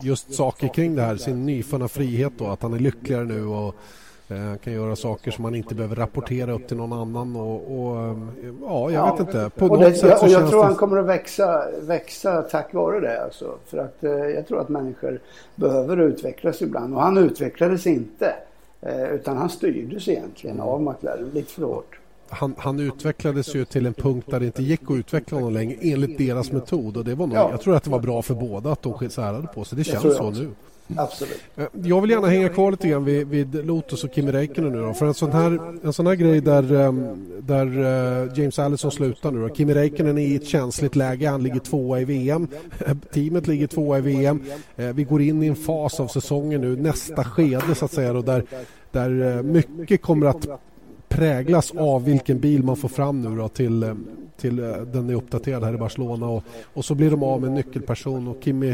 [0.00, 3.74] just saker kring det här, sin nyfunna frihet då, att han är lyckligare nu och
[4.28, 8.16] äh, kan göra saker som han inte behöver rapportera upp till någon annan och, och
[8.62, 9.50] ja, jag vet inte.
[9.56, 13.24] På något det, sätt jag, jag tror han kommer att växa, växa tack vare det
[13.24, 13.54] alltså.
[13.66, 15.20] För att äh, jag tror att människor
[15.54, 18.34] behöver utvecklas ibland och han utvecklades inte.
[19.12, 21.98] utan han styrdes egentligen av McLaren lite för hårt
[22.32, 25.76] han, han, utvecklades ju till en punkt där det inte gick att utveckla honom längre
[25.80, 26.96] enligt deras metod.
[26.96, 27.50] Och det var nog, ja.
[27.50, 29.78] Jag tror att det var bra för båda att de särade på sig.
[29.78, 30.50] Det känns så nu.
[30.96, 31.40] Absolut.
[31.56, 34.80] Eh, jag vill gärna hänga kvar lite grann vid, vid Lotus och Kimi Räikkönen nu
[34.80, 34.94] då.
[34.94, 39.30] För en sån här, en sån här grej där, ehm, där uh, James Allison slutar
[39.30, 39.54] nu då.
[39.54, 41.28] Kimi Räikkönen är i ett känsligt läge.
[41.28, 42.48] Han ligger tvåa i VM.
[43.12, 44.42] Teamet ligger tvåa i VM.
[44.78, 48.12] Uh, vi går in i en fas av säsongen nu, nästa skede så att säga
[48.12, 48.44] då, där,
[48.90, 50.46] där mycket kommer att
[51.12, 53.94] präglas av vilken bil man får fram nu då till, eh,
[54.36, 56.44] till eh, den är uppdaterad här i Barcelona och,
[56.74, 58.70] och så blir de av med en nyckelperson och Kimi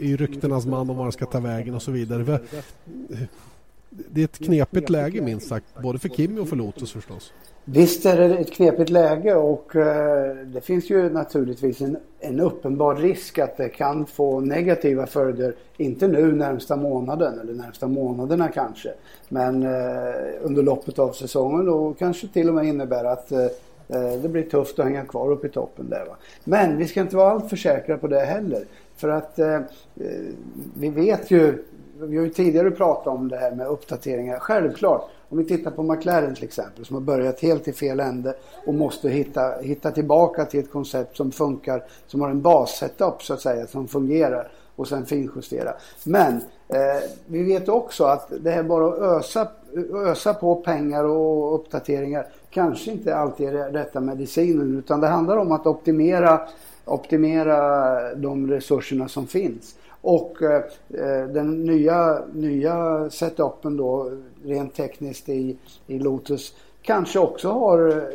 [0.00, 2.40] är ryktenas man om var han ska ta vägen och så vidare.
[3.88, 7.32] Det är ett knepigt läge minst sagt, både för Kimi och för Lotus förstås.
[7.72, 12.94] Visst är det ett knepigt läge och eh, det finns ju naturligtvis en, en, uppenbar
[12.94, 15.54] risk att det kan få negativa följder.
[15.76, 18.92] Inte nu närmsta månaden eller närmsta månaderna kanske.
[19.28, 23.46] Men eh, under loppet av säsongen och kanske till och med innebär att eh,
[24.22, 26.04] det blir tufft att hänga kvar uppe i toppen där.
[26.06, 26.16] Va?
[26.44, 28.64] Men vi ska inte vara alltför säkra på det heller.
[28.96, 29.38] För att
[30.74, 31.64] vi vet ju,
[32.00, 34.38] vi har ju tidigare pratat om det här med uppdateringar.
[34.38, 38.34] Självklart om vi tittar på McLaren till exempel som har börjat helt i fel ände
[38.66, 43.34] och måste hitta, hitta tillbaka till ett koncept som funkar, som har en bassetup så
[43.34, 45.72] att säga, som fungerar och sen finjustera.
[46.04, 46.34] Men
[46.68, 49.48] eh, vi vet också att det här bara att ösa,
[49.94, 55.52] ösa på pengar och uppdateringar kanske inte alltid är rätta medicinen utan det handlar om
[55.52, 56.40] att optimera,
[56.84, 59.74] optimera de resurserna som finns.
[60.02, 60.62] Och eh,
[61.28, 64.12] den nya, nya setupen då
[64.44, 68.10] rent tekniskt i, i Lotus kanske också har,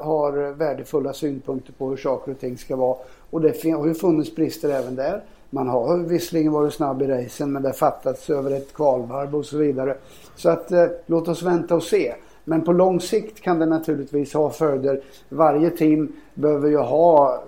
[0.00, 2.96] har värdefulla synpunkter på hur saker och ting ska vara.
[3.30, 5.22] Och det har ju funnits brister även där.
[5.50, 9.46] Man har visserligen varit snabb i racen men det har fattats över ett kvalvarv och
[9.46, 9.96] så vidare.
[10.36, 12.14] Så att eh, låt oss vänta och se.
[12.44, 15.00] Men på lång sikt kan det naturligtvis ha följder.
[15.28, 17.44] Varje team behöver ju ha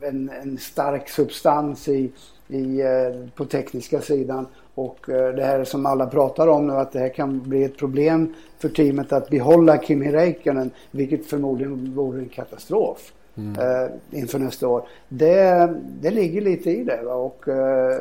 [0.00, 2.12] en, en stark substans i,
[2.48, 4.46] i, eh, på tekniska sidan.
[4.74, 7.76] Och eh, det här som alla pratar om nu att det här kan bli ett
[7.76, 13.60] problem för teamet att behålla Kimi Räikkönen vilket förmodligen vore en katastrof mm.
[13.60, 14.88] eh, inför nästa år.
[15.08, 17.14] Det, det ligger lite i det va?
[17.14, 17.98] och eh,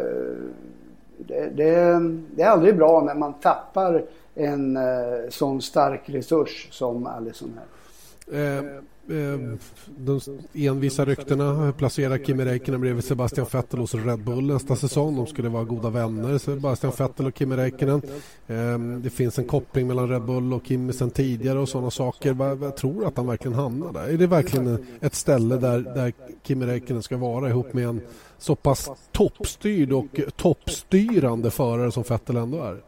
[1.18, 2.00] det, det,
[2.36, 4.04] det, är aldrig bra när man tappar
[4.36, 4.84] en eh,
[5.30, 8.58] sån stark resurs som Allison här.
[8.58, 8.64] Eh,
[9.10, 9.58] Eh,
[9.98, 10.20] de
[10.54, 15.16] envisa ryktena placerar Kimi Räikkönen bredvid Sebastian Vettel hos Red Bull nästa säsong.
[15.16, 18.02] De skulle vara goda vänner, Sebastian Vettel och Kimi Räikkönen.
[18.48, 22.34] Ehm, det finns en koppling mellan Red Bull och Kimi sedan tidigare och sådana saker.
[22.34, 24.08] Vad tror att han verkligen hamnar där.
[24.08, 26.14] Är det verkligen ett ställe där, där
[26.44, 28.02] Kimi Räikkönen ska vara ihop med en
[28.38, 32.82] så pass toppstyrd och toppstyrande förare som Vettel ändå är?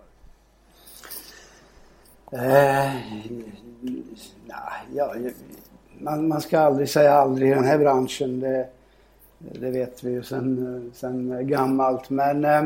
[2.32, 3.02] Eh, uh,
[4.46, 5.16] nah, ja,
[6.00, 8.40] man, man ska aldrig säga aldrig i den här branschen.
[8.40, 8.68] Det,
[9.38, 12.10] det vet vi ju sen, sen gammalt.
[12.10, 12.64] Men eh,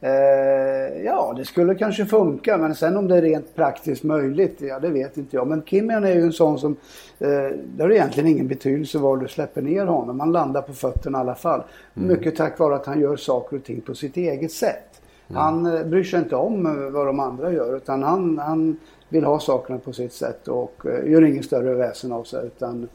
[0.00, 2.58] eh, ja, det skulle kanske funka.
[2.58, 5.46] Men sen om det är rent praktiskt möjligt, ja det vet inte jag.
[5.46, 6.76] Men Kimian är ju en sån som,
[7.18, 7.28] eh,
[7.76, 10.20] det har egentligen ingen betydelse var du släpper ner honom.
[10.20, 11.62] Han landar på fötterna i alla fall.
[11.94, 12.08] Mm.
[12.08, 14.91] Mycket tack vare att han gör saker och ting på sitt eget sätt.
[15.32, 15.42] Mm.
[15.42, 18.76] Han eh, bryr sig inte om eh, vad de andra gör utan han, han
[19.08, 22.46] vill ha sakerna på sitt sätt och uh, gör ingen större väsen av sig.
[22.46, 22.88] Utan,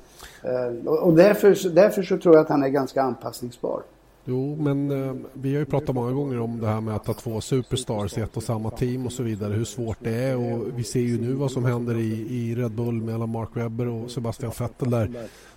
[0.85, 3.81] och därför, därför så tror jag att han är ganska anpassningsbar.
[4.29, 7.13] Jo, men eh, vi har ju pratat många gånger om det här med att ha
[7.13, 9.53] två superstars i ett och samma team och så vidare.
[9.53, 12.71] Hur svårt det är och vi ser ju nu vad som händer i, i Red
[12.71, 15.11] Bull mellan Mark Webber och Sebastian Vettel där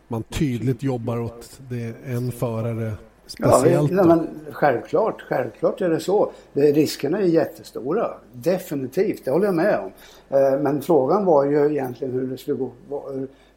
[0.08, 2.92] man tydligt jobbar åt det en förare
[3.30, 3.92] speciellt.
[3.92, 6.32] Ja, men självklart, självklart är det så.
[6.52, 8.10] Riskerna är jättestora.
[8.32, 9.92] Definitivt, det håller jag med om.
[10.36, 12.70] Eh, men frågan var ju egentligen hur det skulle gå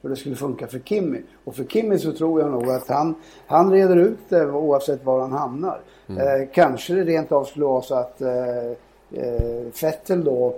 [0.02, 1.22] hur det skulle funka för Kimmy.
[1.44, 3.16] Och för Kimmy så tror jag nog att han,
[3.48, 5.82] han reder ut det oavsett var han hamnar.
[6.08, 6.42] Mm.
[6.42, 8.30] Eh, kanske det rent av skulle vara så att eh,
[9.74, 10.56] Fettel då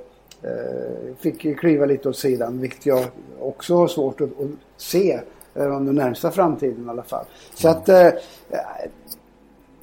[1.17, 3.05] fick kliva lite åt sidan, vilket jag
[3.39, 5.19] också har svårt att, att se
[5.55, 7.25] eh, under närmsta framtiden i alla fall.
[7.53, 8.09] Så att eh,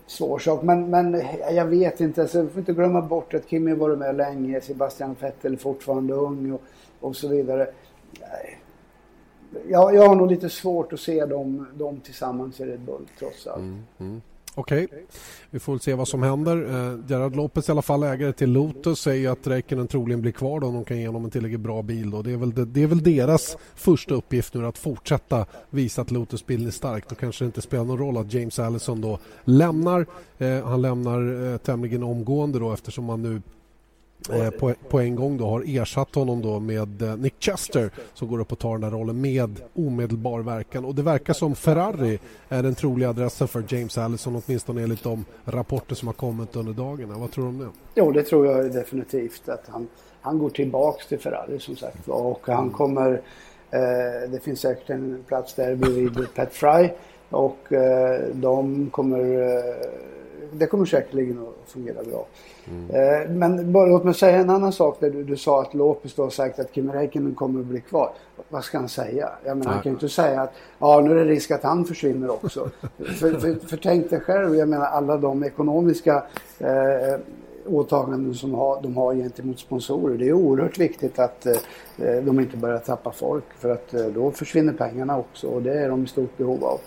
[0.06, 0.62] svår sak.
[0.62, 2.28] Men, men eh, jag vet inte.
[2.28, 4.61] Så vi får inte glömma bort att Kimmy varit med länge.
[4.61, 6.62] Sebastian Vettel är fortfarande ung och,
[7.00, 7.62] och så vidare
[8.20, 8.58] eh,
[9.68, 13.46] jag, jag har nog lite svårt att se dem, dem tillsammans i Red Bull trots
[13.46, 13.58] allt.
[13.58, 14.22] Mm, mm.
[14.54, 14.98] Okej, okay.
[15.50, 16.56] vi får se vad som händer.
[16.56, 20.60] Eh, Gerard Lopez i alla fall ägare till Lotus säger att Räikkönen troligen blir kvar
[20.60, 22.10] då om de kan ge honom en tillräckligt bra bil.
[22.10, 22.22] Då.
[22.22, 26.10] Det, är väl, det, det är väl deras första uppgift nu att fortsätta visa att
[26.10, 27.08] Lotus-bilen är stark.
[27.08, 30.06] Då kanske det inte spelar någon roll att James Allison då lämnar.
[30.38, 33.42] Eh, han lämnar eh, tämligen omgående då eftersom man nu
[34.58, 38.40] på, på, en gång då har ersatt honom då med eh, Nick Chester som går
[38.40, 40.85] upp och tar den här rollen med omedelbar verkan.
[40.85, 45.24] Och det verkar som Ferrari är den troliga adressen för James Allison åtminstone enligt de
[45.44, 47.18] rapporter som har kommit under dagarna.
[47.18, 47.68] Vad tror du om det?
[47.94, 49.88] Jo, det tror jag definitivt att han,
[50.20, 53.12] han går tillbaks till Ferrari som sagt och han kommer
[53.70, 56.88] eh, det finns säkert en plats där bredvid Pat Fry
[57.30, 59.87] och eh, de kommer eh,
[60.52, 62.26] det kommer säkerligen att fungera bra.
[62.68, 63.38] Mm.
[63.38, 66.22] Men bara låt mig säga en annan sak där du, du sa att Lopez då
[66.22, 68.12] har sagt att Kimi Räikkönen kommer att bli kvar.
[68.48, 69.30] Vad ska han säga?
[69.44, 71.84] Jag menar, han kan ju inte säga att ja, nu är det risk att han
[71.84, 72.70] försvinner också.
[72.98, 76.22] för, för, för tänk dig själv, jag menar alla de ekonomiska
[76.58, 77.20] eh,
[77.66, 80.18] åtaganden som har, de har gentemot sponsorer.
[80.18, 84.30] Det är oerhört viktigt att eh, de inte börjar tappa folk för att eh, då
[84.30, 86.80] försvinner pengarna också och det är de i stort behov av.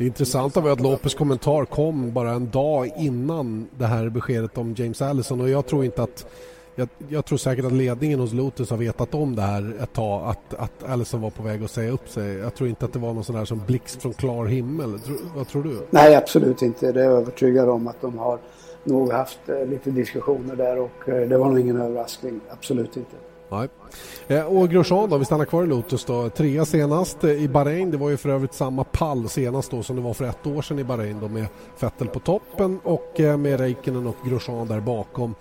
[0.00, 4.74] Det intressanta var att Lopez kommentar kom bara en dag innan det här beskedet om
[4.74, 6.26] James Allison och jag tror inte att
[6.74, 10.30] jag, jag, tror säkert att ledningen hos Lotus har vetat om det här ett tag
[10.30, 12.34] att, att Allison var på väg att säga upp sig.
[12.34, 15.00] Jag tror inte att det var någon sån där som blixt från klar himmel.
[15.00, 15.86] Tro, vad tror du?
[15.90, 16.92] Nej, absolut inte.
[16.92, 18.38] Det är jag övertygad om att de har
[18.84, 22.40] nog haft eh, lite diskussioner där och eh, det var nog ingen överraskning.
[22.50, 23.16] Absolut inte.
[23.50, 23.68] Nej.
[24.28, 26.28] Eh, och Grosjean då, vi stannar kvar i Lotus då.
[26.28, 29.96] Trea senast eh, i Bahrain, det var ju för övrigt samma pall senast då som
[29.96, 31.46] det var för ett år sedan i Bahrain då med
[31.80, 35.34] Vettel på toppen och eh, med Räikkönen och Grosjean där bakom.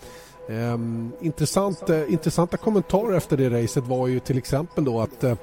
[0.50, 5.34] Um, intressant, uh, intressanta kommentarer efter det racet var ju till exempel då att uh,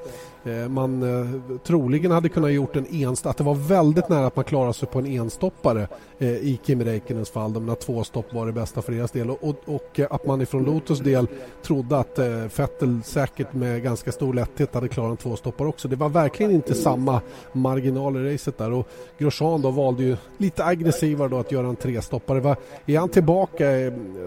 [0.47, 4.37] Eh, man eh, troligen hade kunnat gjort en enstopp, att det var väldigt nära att
[4.37, 8.47] man klarade sig på en enstoppare eh, i Kimi Räikkönens fall, när två stopp var
[8.47, 11.27] det bästa för deras del och, och eh, att man ifrån Lotus del
[11.63, 15.89] trodde att eh, Vettel säkert med ganska stor lätthet hade klarat en tvåstoppare också.
[15.89, 17.21] Det var verkligen inte samma
[17.53, 21.77] marginal i racet där och Grosjean då valde ju lite aggressivare då att göra en
[21.77, 22.57] trestoppare.
[22.87, 23.65] är han tillbaka,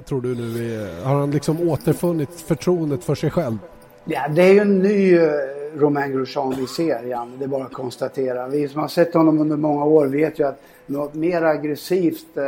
[0.06, 0.88] tror du nu?
[1.04, 3.58] Har han liksom återfunnit förtroendet för sig själv?
[4.06, 5.18] Ja, det är ju en ny
[5.76, 7.34] Romain Grosjean vi ser igen.
[7.40, 8.48] Det är bara att konstatera.
[8.48, 12.44] Vi som har sett honom under många år vet ju att något mer aggressivt eh,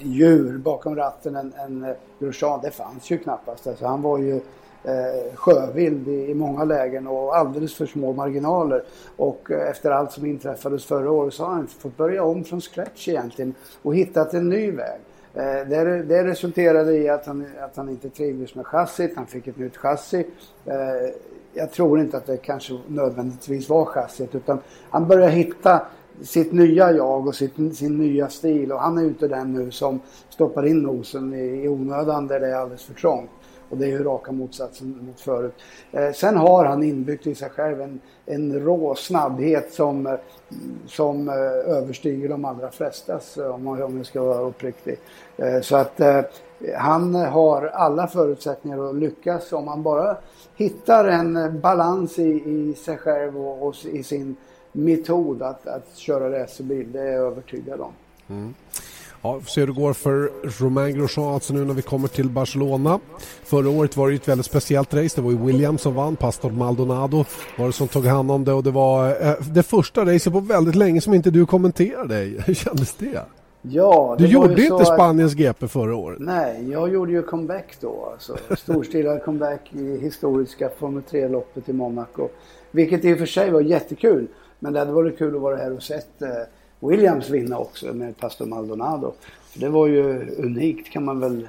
[0.00, 3.66] djur bakom ratten än, än eh, Grosjean, det fanns ju knappast.
[3.66, 4.40] Alltså, han var ju
[4.84, 8.82] eh, sjövild i, i, många lägen och alldeles för små marginaler.
[9.16, 12.60] Och eh, efter allt som inträffades förra året så har han fått börja om från
[12.60, 15.00] scratch egentligen och hittat en ny väg.
[15.34, 19.46] Eh, det, det, resulterade i att han, att han inte trivdes med chassit, han fick
[19.46, 20.26] ett nytt chassi.
[20.66, 20.74] Eh,
[21.54, 24.58] jag tror inte att det kanske nödvändigtvis var chassit utan
[24.90, 25.82] han börjar hitta
[26.22, 29.70] sitt nya jag och sitt, sin nya stil och han är ju inte den nu
[29.70, 33.30] som stoppar in nosen i, i onödan där det är alldeles för trångt.
[33.72, 35.54] Och det är ju raka motsatsen mot förut.
[35.92, 40.14] Eh, sen har han inbyggt i sig själv en, en rå snabbhet som, eh,
[40.86, 41.34] som eh,
[41.76, 44.98] överstiger de allra flestas eh, om, om jag ska vara uppriktig.
[45.36, 46.20] Eh, så att eh,
[46.76, 50.16] han har alla förutsättningar att lyckas om han bara
[50.56, 54.36] hittar en eh, balans i, i sig själv och, och i sin
[54.72, 56.92] metod att, att köra racerbil.
[56.92, 57.92] Det är jag övertygad om.
[58.28, 58.54] Mm.
[59.22, 60.30] Ja, får se hur det går för
[60.62, 63.00] Romain Grosjean alltså nu när vi kommer till Barcelona.
[63.44, 65.16] Förra året var det ett väldigt speciellt race.
[65.16, 67.24] Det var ju Williams som vann, Pastor Maldonado
[67.58, 70.40] var det som tog hand om det och det var eh, det första racet på
[70.40, 72.14] väldigt länge som inte du kommenterade.
[72.46, 73.22] Hur kändes det?
[73.62, 75.38] Ja, det du gjorde inte Spaniens att...
[75.38, 76.18] GP förra året?
[76.20, 78.08] Nej, jag gjorde ju comeback då.
[78.12, 82.28] Alltså, storstilad comeback i historiska Formel 3-loppet i Monaco.
[82.70, 84.26] Vilket i och för sig var jättekul.
[84.58, 86.28] Men det hade varit kul att vara här och sett eh,
[86.82, 89.12] Williams vinna också med Pastor Maldonado.
[89.54, 91.48] Det var ju unikt kan man väl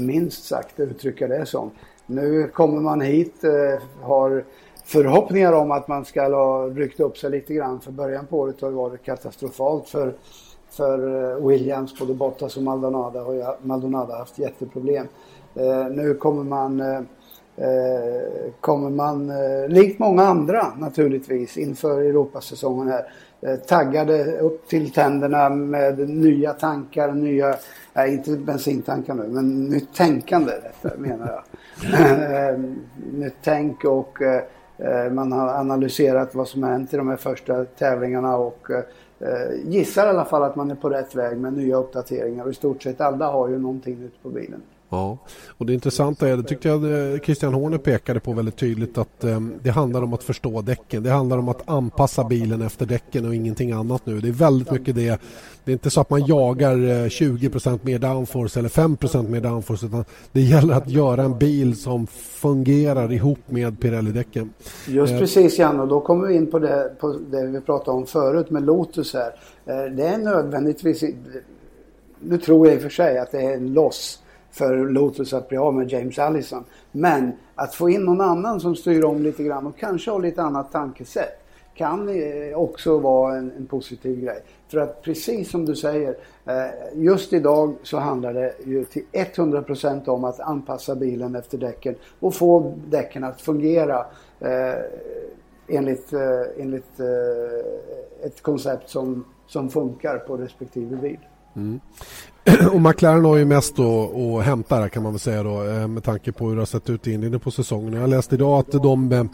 [0.00, 1.70] minst sagt uttrycka det som.
[2.06, 4.44] Nu kommer man hit, eh, har
[4.84, 7.80] förhoppningar om att man ska ha ryckt upp sig lite grann.
[7.80, 10.14] För början på året har det varit katastrofalt för,
[10.70, 15.06] för eh, Williams, både Bottas och Maldonado har Maldonado haft jätteproblem.
[15.54, 16.82] Eh, nu kommer man
[17.56, 23.06] Eh, kommer man, eh, likt många andra naturligtvis, inför Europasäsongen här,
[23.40, 27.54] eh, taggade upp till tänderna med nya tankar, nya,
[27.92, 30.52] nej inte bensintankar nu, men nytt tänkande
[30.96, 31.42] menar jag.
[32.50, 32.58] Eh,
[33.12, 37.64] nytt tänk och eh, man har analyserat vad som har hänt i de här första
[37.64, 38.68] tävlingarna och
[39.64, 42.54] gissar i alla fall att man är på rätt väg med nya uppdateringar och i
[42.54, 44.62] stort sett alla har ju någonting nytt på bilen.
[44.92, 45.18] Ja,
[45.58, 49.24] och det intressanta är, det tyckte jag eh, Christian Horner pekade på väldigt tydligt att
[49.24, 51.02] eh, det handlar om att förstå däcken.
[51.02, 54.20] Det handlar om att anpassa bilen efter däcken och ingenting annat nu.
[54.20, 55.20] Det är väldigt mycket det.
[55.64, 59.86] Det är inte så att man jagar eh, 20% mer downforce eller 5% mer downforce
[59.86, 64.50] utan det gäller att göra en bil som fungerar ihop med Pirelli-däcken.
[64.88, 67.96] Just eh, precis Jan och då kommer vi in på det, på det vi pratade
[67.96, 69.34] om förut med Lotus här.
[69.66, 71.04] Eh, det är nödvändigtvis,
[72.20, 74.21] nu tror jag i och för sig att det är en loss
[74.52, 76.64] för Lotus att bli av med James Allison.
[76.92, 80.42] Men att få in någon annan som styr om lite grann och kanske har lite
[80.42, 81.42] annat tankesätt
[81.74, 84.42] kan eh, också vara en, en, positiv grej.
[84.68, 90.08] För att precis som du säger, eh, just idag så handlar det ju till 100%
[90.08, 94.06] om att anpassa bilen efter däcken och få däcken att fungera
[94.40, 94.74] eh,
[95.68, 96.12] enligt,
[96.58, 97.00] enligt
[98.22, 101.18] ett koncept som, som funkar på respektive bil.
[101.56, 101.80] Mm.
[102.72, 106.04] Och McLaren har ju mest att hämta där kan man väl säga då eh, med
[106.04, 107.92] tanke på hur det har sett ut inne på säsongen.
[107.92, 109.24] Jag läste idag att de, eh,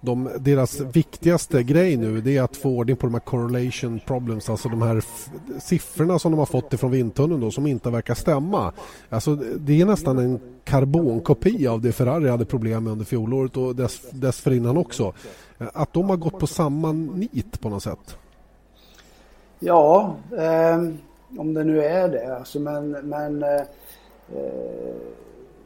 [0.00, 4.50] de, deras viktigaste grej nu det är att få ordning på de här correlation problems,
[4.50, 5.04] alltså de här
[5.60, 8.72] siffrorna som de har fått ifrån vindtunneln då som inte verkar stämma.
[9.08, 13.76] Alltså det är nästan en karbonkopia av det Ferrari hade problem med under fjolåret och
[13.76, 15.12] dess, dessförinnan också.
[15.58, 18.16] Eh, att de har gått på samma nit på något sätt.
[19.58, 20.78] Ja, eh
[21.38, 22.36] om det nu är det.
[22.36, 23.60] Alltså, men men eh,
[24.34, 24.94] eh,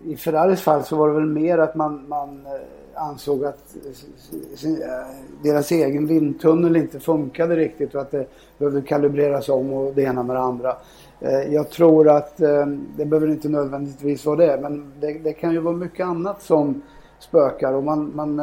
[0.05, 4.57] i Ferraris fall så var det väl mer att man, man eh, ansåg att eh,
[4.57, 4.83] sin,
[5.43, 8.27] deras egen vindtunnel inte funkade riktigt och att det
[8.59, 10.77] behövde kalibreras om och det ena med det andra.
[11.51, 12.37] Jag tror att
[12.97, 16.83] det behöver inte nödvändigtvis vara det men det, det kan ju vara mycket annat som
[17.19, 18.41] spökar och man, man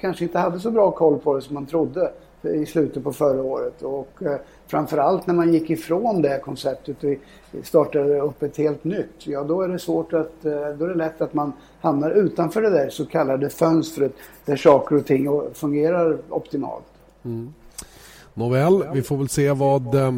[0.00, 3.42] kanske inte hade så bra koll på det som man trodde i slutet på förra
[3.42, 3.82] året.
[3.82, 4.36] Och eh,
[4.72, 7.14] framförallt när man gick ifrån det konceptet och
[7.62, 9.26] startade upp ett helt nytt.
[9.26, 12.62] Ja, då är det svårt att, eh, då är det lätt att man hamnar utanför
[12.62, 14.12] det där så kallade fönstret
[14.44, 16.84] där saker och ting fungerar optimalt.
[17.24, 17.54] Mm.
[18.34, 20.12] Nåväl, vi får väl se vad eh,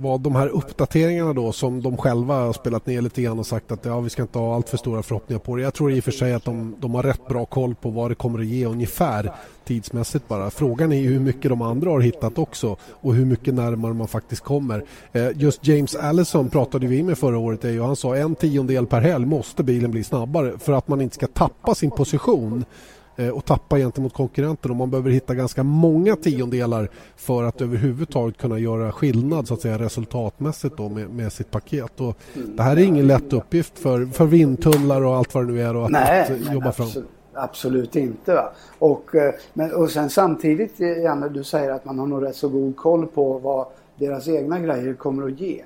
[0.00, 3.72] vad de här uppdateringarna då som de själva har spelat ner lite grann och sagt
[3.72, 5.62] att ja, vi ska inte ha allt för stora förhoppningar på det.
[5.62, 8.10] Jag tror i och för sig att de, de har rätt bra koll på vad
[8.10, 9.32] det kommer att ge ungefär
[9.64, 10.50] tidsmässigt bara.
[10.50, 14.08] Frågan är ju hur mycket de andra har hittat också och hur mycket närmare man
[14.08, 14.84] faktiskt kommer.
[15.12, 18.86] Eh, just James Allison pratade vi med förra året eh, och han sa en tiondel
[18.86, 22.64] per helg måste bilen bli snabbare för att man inte ska tappa sin position
[23.28, 28.58] och tappa gentemot konkurrenten och man behöver hitta ganska många tiondelar för att överhuvudtaget kunna
[28.58, 32.00] göra skillnad så att säga resultatmässigt då med, med sitt paket.
[32.00, 32.16] Och
[32.56, 35.84] det här är ingen lätt uppgift för, för vindtunnlar och allt vad det nu är
[35.84, 36.86] att, Nej, att jobba fram.
[36.86, 38.34] Absolut, absolut inte.
[38.34, 38.52] Va?
[38.78, 42.36] Och, eh, men, och sen samtidigt, eh, Janne, du säger att man har nog rätt
[42.36, 45.62] så god koll på vad deras egna grejer kommer att ge.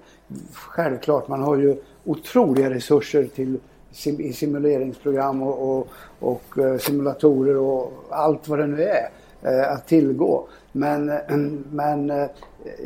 [0.52, 3.58] Självklart, man har ju otroliga resurser till
[4.06, 9.10] i simuleringsprogram och, och, och, eh, simulatorer och allt vad det nu är
[9.42, 10.46] eh, att tillgå.
[10.72, 11.36] Men, eh,
[11.70, 12.28] men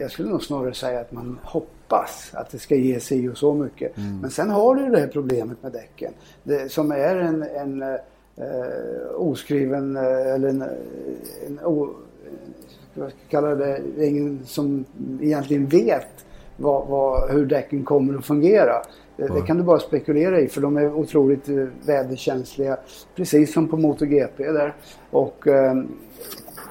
[0.01, 3.55] jag skulle nog snarare säga att man hoppas att det ska ge sig och så
[3.55, 3.97] mycket.
[3.97, 4.19] Mm.
[4.21, 6.13] Men sen har du det här problemet med däcken.
[6.43, 7.99] Det, som är en, en eh,
[9.17, 10.63] oskriven eller en,
[11.47, 11.89] en o,
[12.95, 14.85] jag kalla det, ingen som
[15.21, 16.25] egentligen vet
[16.57, 18.83] vad, vad, hur däcken kommer att fungera.
[19.19, 22.77] Det, det, kan du bara spekulera i för de är otroligt eh, väderkänsliga.
[23.17, 24.75] Precis som på MotoGP där.
[25.11, 25.75] Och, eh,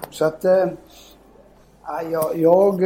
[0.10, 0.68] så att eh,
[2.12, 2.82] jag, jag,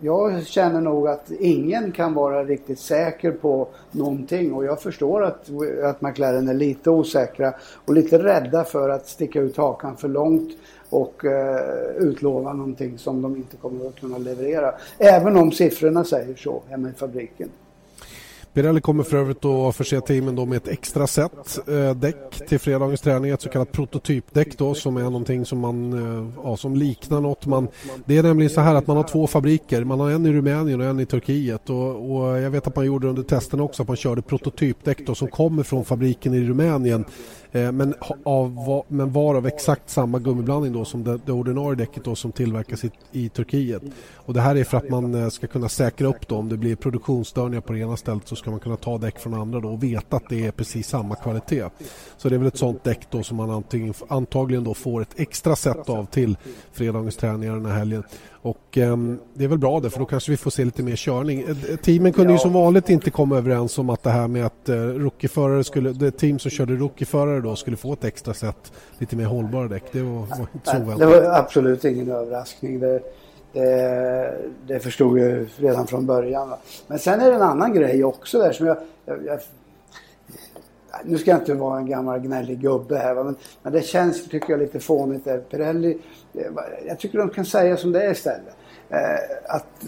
[0.00, 5.50] jag, känner nog att ingen kan vara riktigt säker på någonting och jag förstår att,
[5.84, 7.54] att McLaren är lite osäkra
[7.84, 10.50] och lite rädda för att sticka ut hakan för långt
[10.90, 14.74] och uh, utlova någonting som de inte kommer att kunna leverera.
[14.98, 17.50] Även om siffrorna säger så hemma i fabriken.
[18.54, 22.58] Pirelli kommer för övrigt att förse teamen då med ett extra set eh, däck till
[22.58, 26.76] fredagens träning, ett så kallat prototypdäck då som är någonting som man, eh, ja, som
[26.76, 27.46] liknar något.
[27.46, 27.68] Man,
[28.04, 30.80] det är nämligen så här att man har två fabriker, man har en i Rumänien
[30.80, 31.70] och en i Turkiet.
[31.70, 35.14] Och, och jag vet att man gjorde under testerna också att man körde prototypdäck då
[35.14, 37.04] som kommer från fabriken i Rumänien.
[37.54, 37.94] Eh, men,
[38.24, 42.32] av, men var av exakt samma gummiblandning då som det, det ordinarie däcket då som
[42.32, 43.82] tillverkas i, i, Turkiet.
[44.14, 46.56] Och det här är för att man eh, ska kunna säkra upp då om det
[46.56, 49.68] blir produktionsstörningar på det ena stället så ska man kunna ta däck från andra då
[49.68, 51.64] och veta att det är precis samma kvalitet.
[52.16, 55.20] Så det är väl ett sånt däck då som man antingen, antagligen då får ett
[55.20, 56.36] extra set av till
[56.72, 58.02] fredagens träningar den här helgen.
[58.44, 58.96] Och eh,
[59.34, 61.40] det är väl bra det för då kanske vi får se lite mer körning.
[61.40, 62.36] Eh, teamen kunde ja.
[62.36, 65.92] ju som vanligt inte komma överens om att det här med att eh, rookieförare skulle,
[65.92, 69.84] det team som körde rookieförare då skulle få ett extra set lite mer hållbara däck.
[69.92, 70.98] Det var, var inte så oväntat.
[70.98, 72.80] Det var absolut ingen överraskning.
[72.80, 73.00] Det,
[73.52, 74.34] det,
[74.66, 76.54] det förstod jag redan från början.
[76.86, 78.76] Men sen är det en annan grej också där som jag,
[79.06, 79.40] jag, jag
[81.04, 84.50] nu ska jag inte vara en gammal gnällig gubbe här men, men det känns tycker
[84.50, 85.38] jag lite fånigt där.
[85.38, 85.98] Pirelli,
[86.34, 86.46] eh,
[86.86, 88.56] jag tycker de kan säga som det är istället.
[88.88, 89.84] Eh, att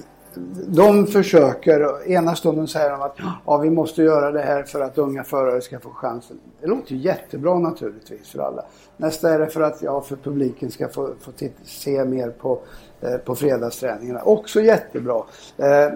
[0.66, 4.98] de försöker, ena stunden säger de att ja, vi måste göra det här för att
[4.98, 6.40] unga förare ska få chansen.
[6.60, 8.64] Det låter ju jättebra naturligtvis för alla.
[8.96, 11.32] Nästa är det för att ja, för publiken ska få, få
[11.64, 12.60] se mer på
[13.06, 14.22] Eh, på fredagsträningarna.
[14.22, 15.22] Också jättebra.
[15.56, 15.92] Eh,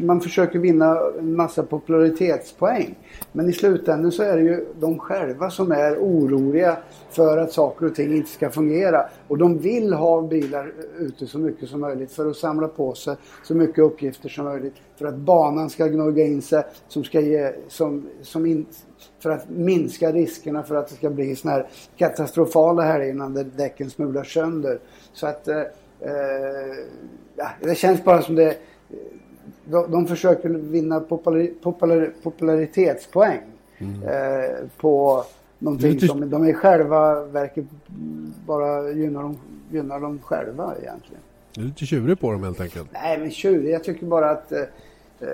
[0.00, 2.94] man försöker vinna en massa popularitetspoäng.
[3.32, 6.76] Men i slutändan så är det ju de själva som är oroliga
[7.10, 9.08] för att saker och ting inte ska fungera.
[9.28, 13.16] Och de vill ha bilar ute så mycket som möjligt för att samla på sig
[13.42, 14.74] så mycket uppgifter som möjligt.
[14.96, 18.66] För att banan ska gnugga in sig som ska ge, som, som in,
[19.22, 21.66] för att minska riskerna för att det ska bli såna här
[21.96, 24.78] katastrofala helger innan däcken smular sönder.
[25.12, 25.62] Så att eh,
[27.36, 28.56] ja, det känns bara som det...
[29.64, 33.40] De, de försöker vinna populari, populari, popularitetspoäng
[33.78, 34.02] mm.
[34.02, 35.24] eh, på
[35.58, 36.06] någonting lite...
[36.06, 37.64] som de i själva verket
[38.46, 39.38] bara gynnar dem,
[39.70, 41.22] gynnar dem själva egentligen.
[41.54, 42.88] Du är lite tjurig på dem helt enkelt.
[42.92, 43.74] Nej, men tjurig.
[43.74, 45.26] Jag tycker bara att eh, eh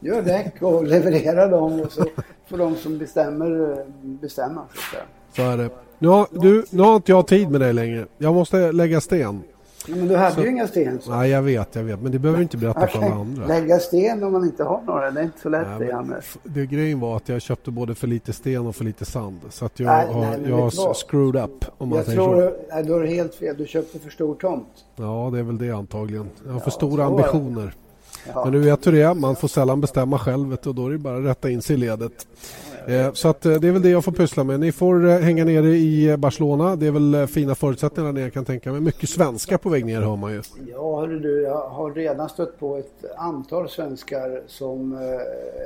[0.00, 2.04] gör däck och leverera dem och så
[2.46, 4.62] får de som bestämmer eh, bestämma.
[4.74, 4.96] Så,
[5.36, 5.70] så är det.
[5.98, 8.06] Nu har, du, nu har inte jag tid med dig längre.
[8.18, 9.42] Jag måste lägga sten.
[9.88, 11.00] Men du hade så, ju inga sten.
[11.00, 11.10] Så.
[11.10, 12.00] Nej, jag vet, jag vet.
[12.00, 13.46] Men det behöver du inte berätta för alla andra.
[13.46, 16.38] Lägga sten om man inte har några, det är inte så lätt nej, det, Jannes.
[16.42, 19.40] Det grejen var att jag köpte både för lite sten och för lite sand.
[19.50, 22.82] Så att jag nej, har, nej, jag har screwed up, om man jag tror, så.
[22.82, 23.56] Du har helt fel.
[23.58, 24.68] Du köpte för stor tomt.
[24.96, 26.28] Ja, det är väl det antagligen.
[26.44, 27.74] Jag har ja, för stora ambitioner.
[28.34, 28.44] Ja.
[28.44, 30.98] Men du vet hur det är, man får sällan bestämma själv och då är det
[30.98, 32.26] bara att rätta in sig i ledet.
[32.86, 34.60] Eh, så att eh, det är väl det jag får pyssla med.
[34.60, 36.76] Ni får eh, hänga nere i Barcelona.
[36.76, 38.80] Det är väl fina förutsättningar där nere kan tänka mig.
[38.80, 40.42] Mycket svenska på väg ner hör man ju.
[40.66, 44.92] Ja, hörru du, jag har redan stött på ett antal svenskar som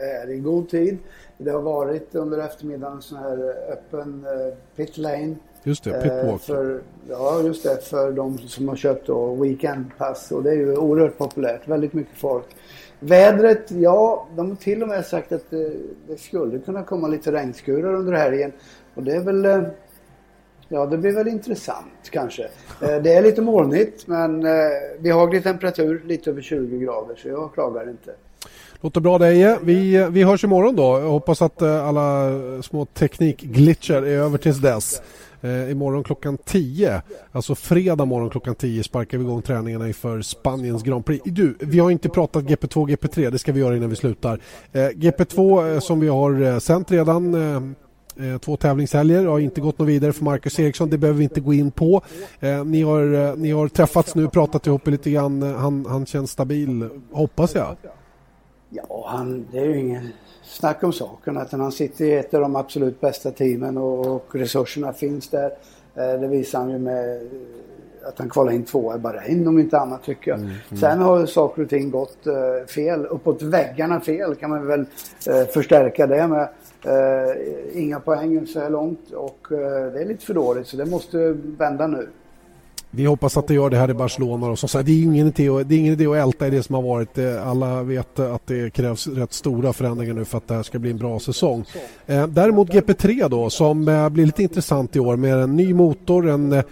[0.02, 0.98] är i god tid.
[1.38, 4.26] Det har varit under eftermiddagen en sån här öppen
[4.76, 5.34] pit lane.
[5.62, 6.42] Just det, pitwalk.
[6.42, 7.84] För, ja, just det.
[7.84, 10.32] För de som har köpt då weekendpass.
[10.32, 11.68] Och det är ju oerhört populärt.
[11.68, 12.46] Väldigt mycket folk.
[13.00, 15.72] Vädret, ja, de har till och med sagt att det,
[16.08, 18.52] det skulle kunna komma lite regnskurar under helgen.
[18.94, 19.62] Och det är väl, eh,
[20.68, 22.42] ja det blir väl intressant kanske.
[22.82, 24.52] Eh, det är lite molnigt men eh,
[25.00, 28.10] behaglig temperatur, lite över 20 grader så jag klagar inte.
[28.80, 29.58] Låter bra Deje.
[29.62, 30.82] Vi, vi hörs imorgon då.
[30.82, 32.30] Jag hoppas att alla
[32.62, 35.02] små teknikglitcher är över tills dess.
[35.40, 40.82] Eh, imorgon klockan 10, alltså fredag morgon klockan 10 sparkar vi igång träningarna inför Spaniens
[40.82, 41.24] Grand Prix.
[41.24, 44.40] Du, vi har inte pratat GP2 och GP3, det ska vi göra innan vi slutar.
[44.72, 49.60] Eh, GP2 eh, som vi har eh, sänt redan eh, eh, två tävlingshelger har inte
[49.60, 50.90] gått något vidare för Marcus Eriksson.
[50.90, 52.02] Det behöver vi inte gå in på.
[52.40, 55.42] Eh, ni, har, eh, ni har träffats nu, pratat ihop er lite grann.
[55.42, 57.76] Eh, han, han känns stabil, hoppas jag.
[58.70, 60.08] Ja, han, det är ju ingen
[60.48, 61.36] snack om saken.
[61.36, 65.50] Att han sitter i ett av de absolut bästa teamen och, och resurserna finns där.
[65.94, 67.20] Eh, det visar han ju med
[68.04, 70.40] att han kvalar in tvåa i Bahrain om inte annat tycker jag.
[70.40, 70.80] Mm, mm.
[70.80, 73.06] Sen har saker och ting gått uh, fel.
[73.06, 76.48] Uppåt väggarna fel kan man väl uh, förstärka det med.
[76.86, 81.36] Uh, inga poäng så här långt och det är lite för dåligt så det måste
[81.58, 82.08] vända nu.
[82.90, 84.46] Vi hoppas att det gör det här i Barcelona.
[84.46, 86.62] Och som sagt, det, är ingen idé, det är ingen idé att älta i det
[86.62, 87.18] som har varit.
[87.18, 90.78] Eh, alla vet att det krävs rätt stora förändringar nu för att det här ska
[90.78, 91.64] bli en bra säsong.
[92.06, 96.28] Eh, däremot GP3 då som eh, blir lite intressant i år med en ny motor,
[96.28, 96.62] en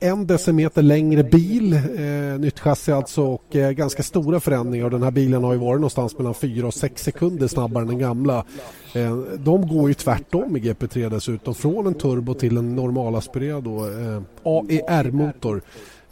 [0.00, 4.90] en decimeter längre bil, eh, nytt chassi alltså och eh, ganska stora förändringar.
[4.90, 7.98] Den här bilen har ju varit någonstans mellan 4 och 6 sekunder snabbare än den
[7.98, 8.44] gamla.
[8.94, 14.22] Eh, de går ju tvärtom i GP3 dessutom, från en turbo till en normalaspirerad eh,
[14.42, 15.62] AER-motor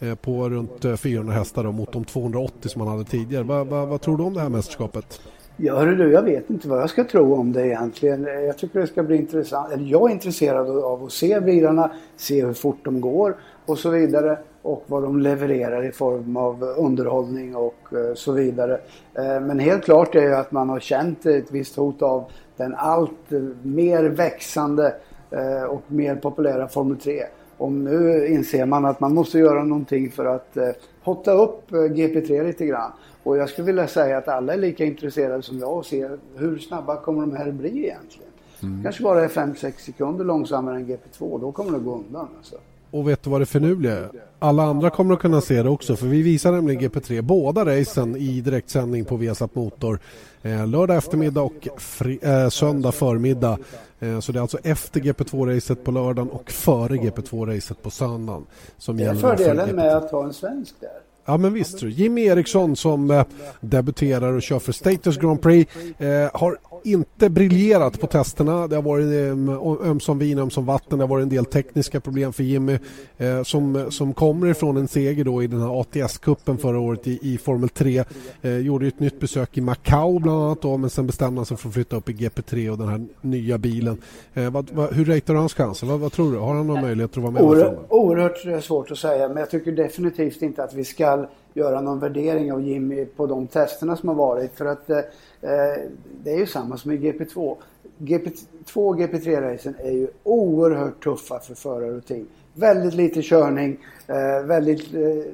[0.01, 3.45] eh, på runt eh, 400 hästar då, mot de 280 som man hade tidigare.
[3.45, 5.21] Va, va, vad tror du om det här mästerskapet?
[5.59, 8.25] Ja hörru du, jag vet inte vad jag ska tro om det egentligen.
[8.25, 9.73] Jag tycker det ska bli intressant.
[9.73, 13.37] Eller jag är intresserad av att se bilarna, se hur fort de går
[13.67, 14.39] och så vidare.
[14.62, 18.81] Och vad de levererar i form av underhållning och eh, så vidare.
[19.14, 22.25] Eh, men helt klart är ju att man har känt ett visst hot av
[22.57, 23.31] den allt
[23.62, 24.95] mer växande
[25.31, 27.23] eh, och mer populära Formel 3.
[27.59, 30.57] Och nu inser man att man måste göra någonting för att
[31.03, 32.93] hotta upp GP3 lite grann.
[33.23, 36.59] Och jag skulle vilja säga att alla är lika intresserade som jag och ser hur
[36.59, 38.33] snabba kommer de här bli egentligen.
[38.62, 38.83] Mm.
[38.83, 41.41] Kanske bara är 5-6 sekunder långsammare än GP2.
[41.41, 42.29] Då kommer det gå undan.
[42.37, 42.57] Alltså.
[42.97, 44.11] Och vet du vad det förnuliga är?
[44.38, 48.16] Alla andra kommer att kunna se det också för vi visar nämligen GP3 båda racen
[48.16, 49.99] i direktsändning på Viasat Motor
[50.42, 53.59] eh, lördag eftermiddag och fri, eh, söndag förmiddag.
[53.99, 58.47] Eh, så det är alltså efter GP2-racet på lördagen och före GP2-racet på söndagen.
[58.78, 60.90] Som det är fördelen med att ha en svensk där.
[61.28, 61.82] Ja men visst.
[61.82, 63.24] Jimmy Eriksson som eh,
[63.61, 68.66] debuterar och kör för Status Grand Prix eh, har inte briljerat på testerna.
[68.66, 70.99] Det har varit eh, ömsom vin, ömsom vatten.
[70.99, 72.78] Det har varit en del tekniska problem för Jimmy
[73.16, 77.18] eh, som, som kommer ifrån en seger då i den här ATS-kuppen förra året i,
[77.22, 78.05] i Formel 3.
[78.43, 81.57] Eh, gjorde ett nytt besök i Macau bland annat då, men sen bestämde han sig
[81.57, 84.03] för att flytta upp i GP3 och den här nya bilen.
[84.34, 85.87] Eh, vad, vad, hur ratear du hans chanser?
[85.87, 86.39] Vad, vad, tror du?
[86.39, 87.43] Har han någon möjlighet att vara med?
[87.43, 92.01] Oerhört, oerhört svårt att säga, men jag tycker definitivt inte att vi ska göra någon
[92.01, 94.55] värdering av Jimmy på de testerna som har varit.
[94.55, 95.05] För att eh, eh
[95.47, 95.82] Eh,
[96.24, 97.57] det är ju samma som i GP2.
[97.99, 102.26] GP2 och GP3-racen är ju oerhört tuffa för förare och team.
[102.55, 105.32] Väldigt lite körning, eh, väldigt eh,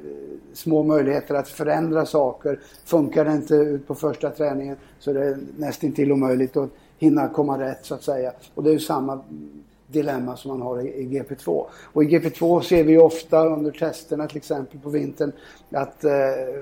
[0.53, 2.59] små möjligheter att förändra saker.
[2.85, 7.59] Funkar det inte ut på första träningen så är det nästintill omöjligt att hinna komma
[7.59, 8.31] rätt så att säga.
[8.55, 9.21] Och det är ju samma
[9.93, 11.65] dilemma som man har i, i GP2.
[11.83, 15.31] Och i GP2 ser vi ofta under testerna till exempel på vintern
[15.71, 16.11] att eh,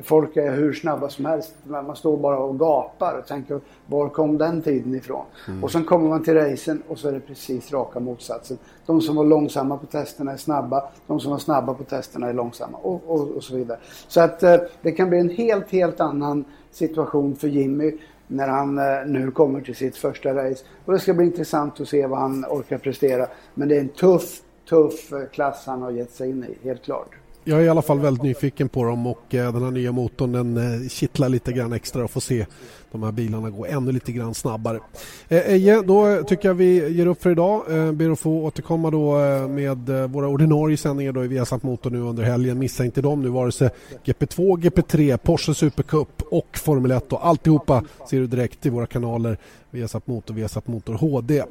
[0.03, 1.53] folk är hur snabba som helst.
[1.63, 5.25] Man står bara och gapar och tänker var kom den tiden ifrån?
[5.47, 5.63] Mm.
[5.63, 8.57] Och sen kommer man till racen och så är det precis raka motsatsen.
[8.86, 12.34] De som var långsamma på testerna är snabba, de som var snabba på testerna är
[12.34, 13.79] långsamma och, och, och så vidare.
[14.07, 17.97] Så att eh, det kan bli en helt, helt annan situation för Jimmy
[18.32, 20.63] när han eh, nu kommer till sitt första race.
[20.86, 23.27] Och det ska bli intressant att se vad han orkar prestera.
[23.53, 26.84] Men det är en tuff, tuff eh, klass han har gett sig in i, helt
[26.84, 27.09] klart.
[27.43, 30.32] Jag är i alla fall väldigt nyfiken på dem och eh, den här nya motorn
[30.32, 32.45] den kittlar lite grann extra att få se
[32.91, 34.79] de här bilarna gå ännu lite grann snabbare.
[35.27, 37.63] Eh, Eje, då tycker jag vi ger upp för idag.
[37.69, 41.89] Eh, ber att få återkomma då eh, med våra ordinarie sändningar då i Viasat Motor
[41.89, 42.59] nu under helgen.
[42.59, 43.69] Missa inte dem nu, vare sig
[44.05, 49.37] GP2, GP3, Porsche Supercup och Formel 1 och alltihopa ser du direkt i våra kanaler
[49.71, 51.43] Viasat Motor, Viasat Motor HD.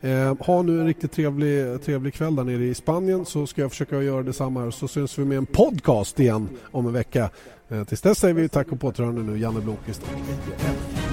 [0.00, 3.70] Eh, ha nu en riktigt trevlig, trevlig kväll där nere i Spanien så ska jag
[3.70, 7.30] försöka göra detsamma här så syns vi med en podcast igen om en vecka.
[7.70, 11.07] Eh, tills dess säger vi tack och påtrörande nu, Janne Blomqvist och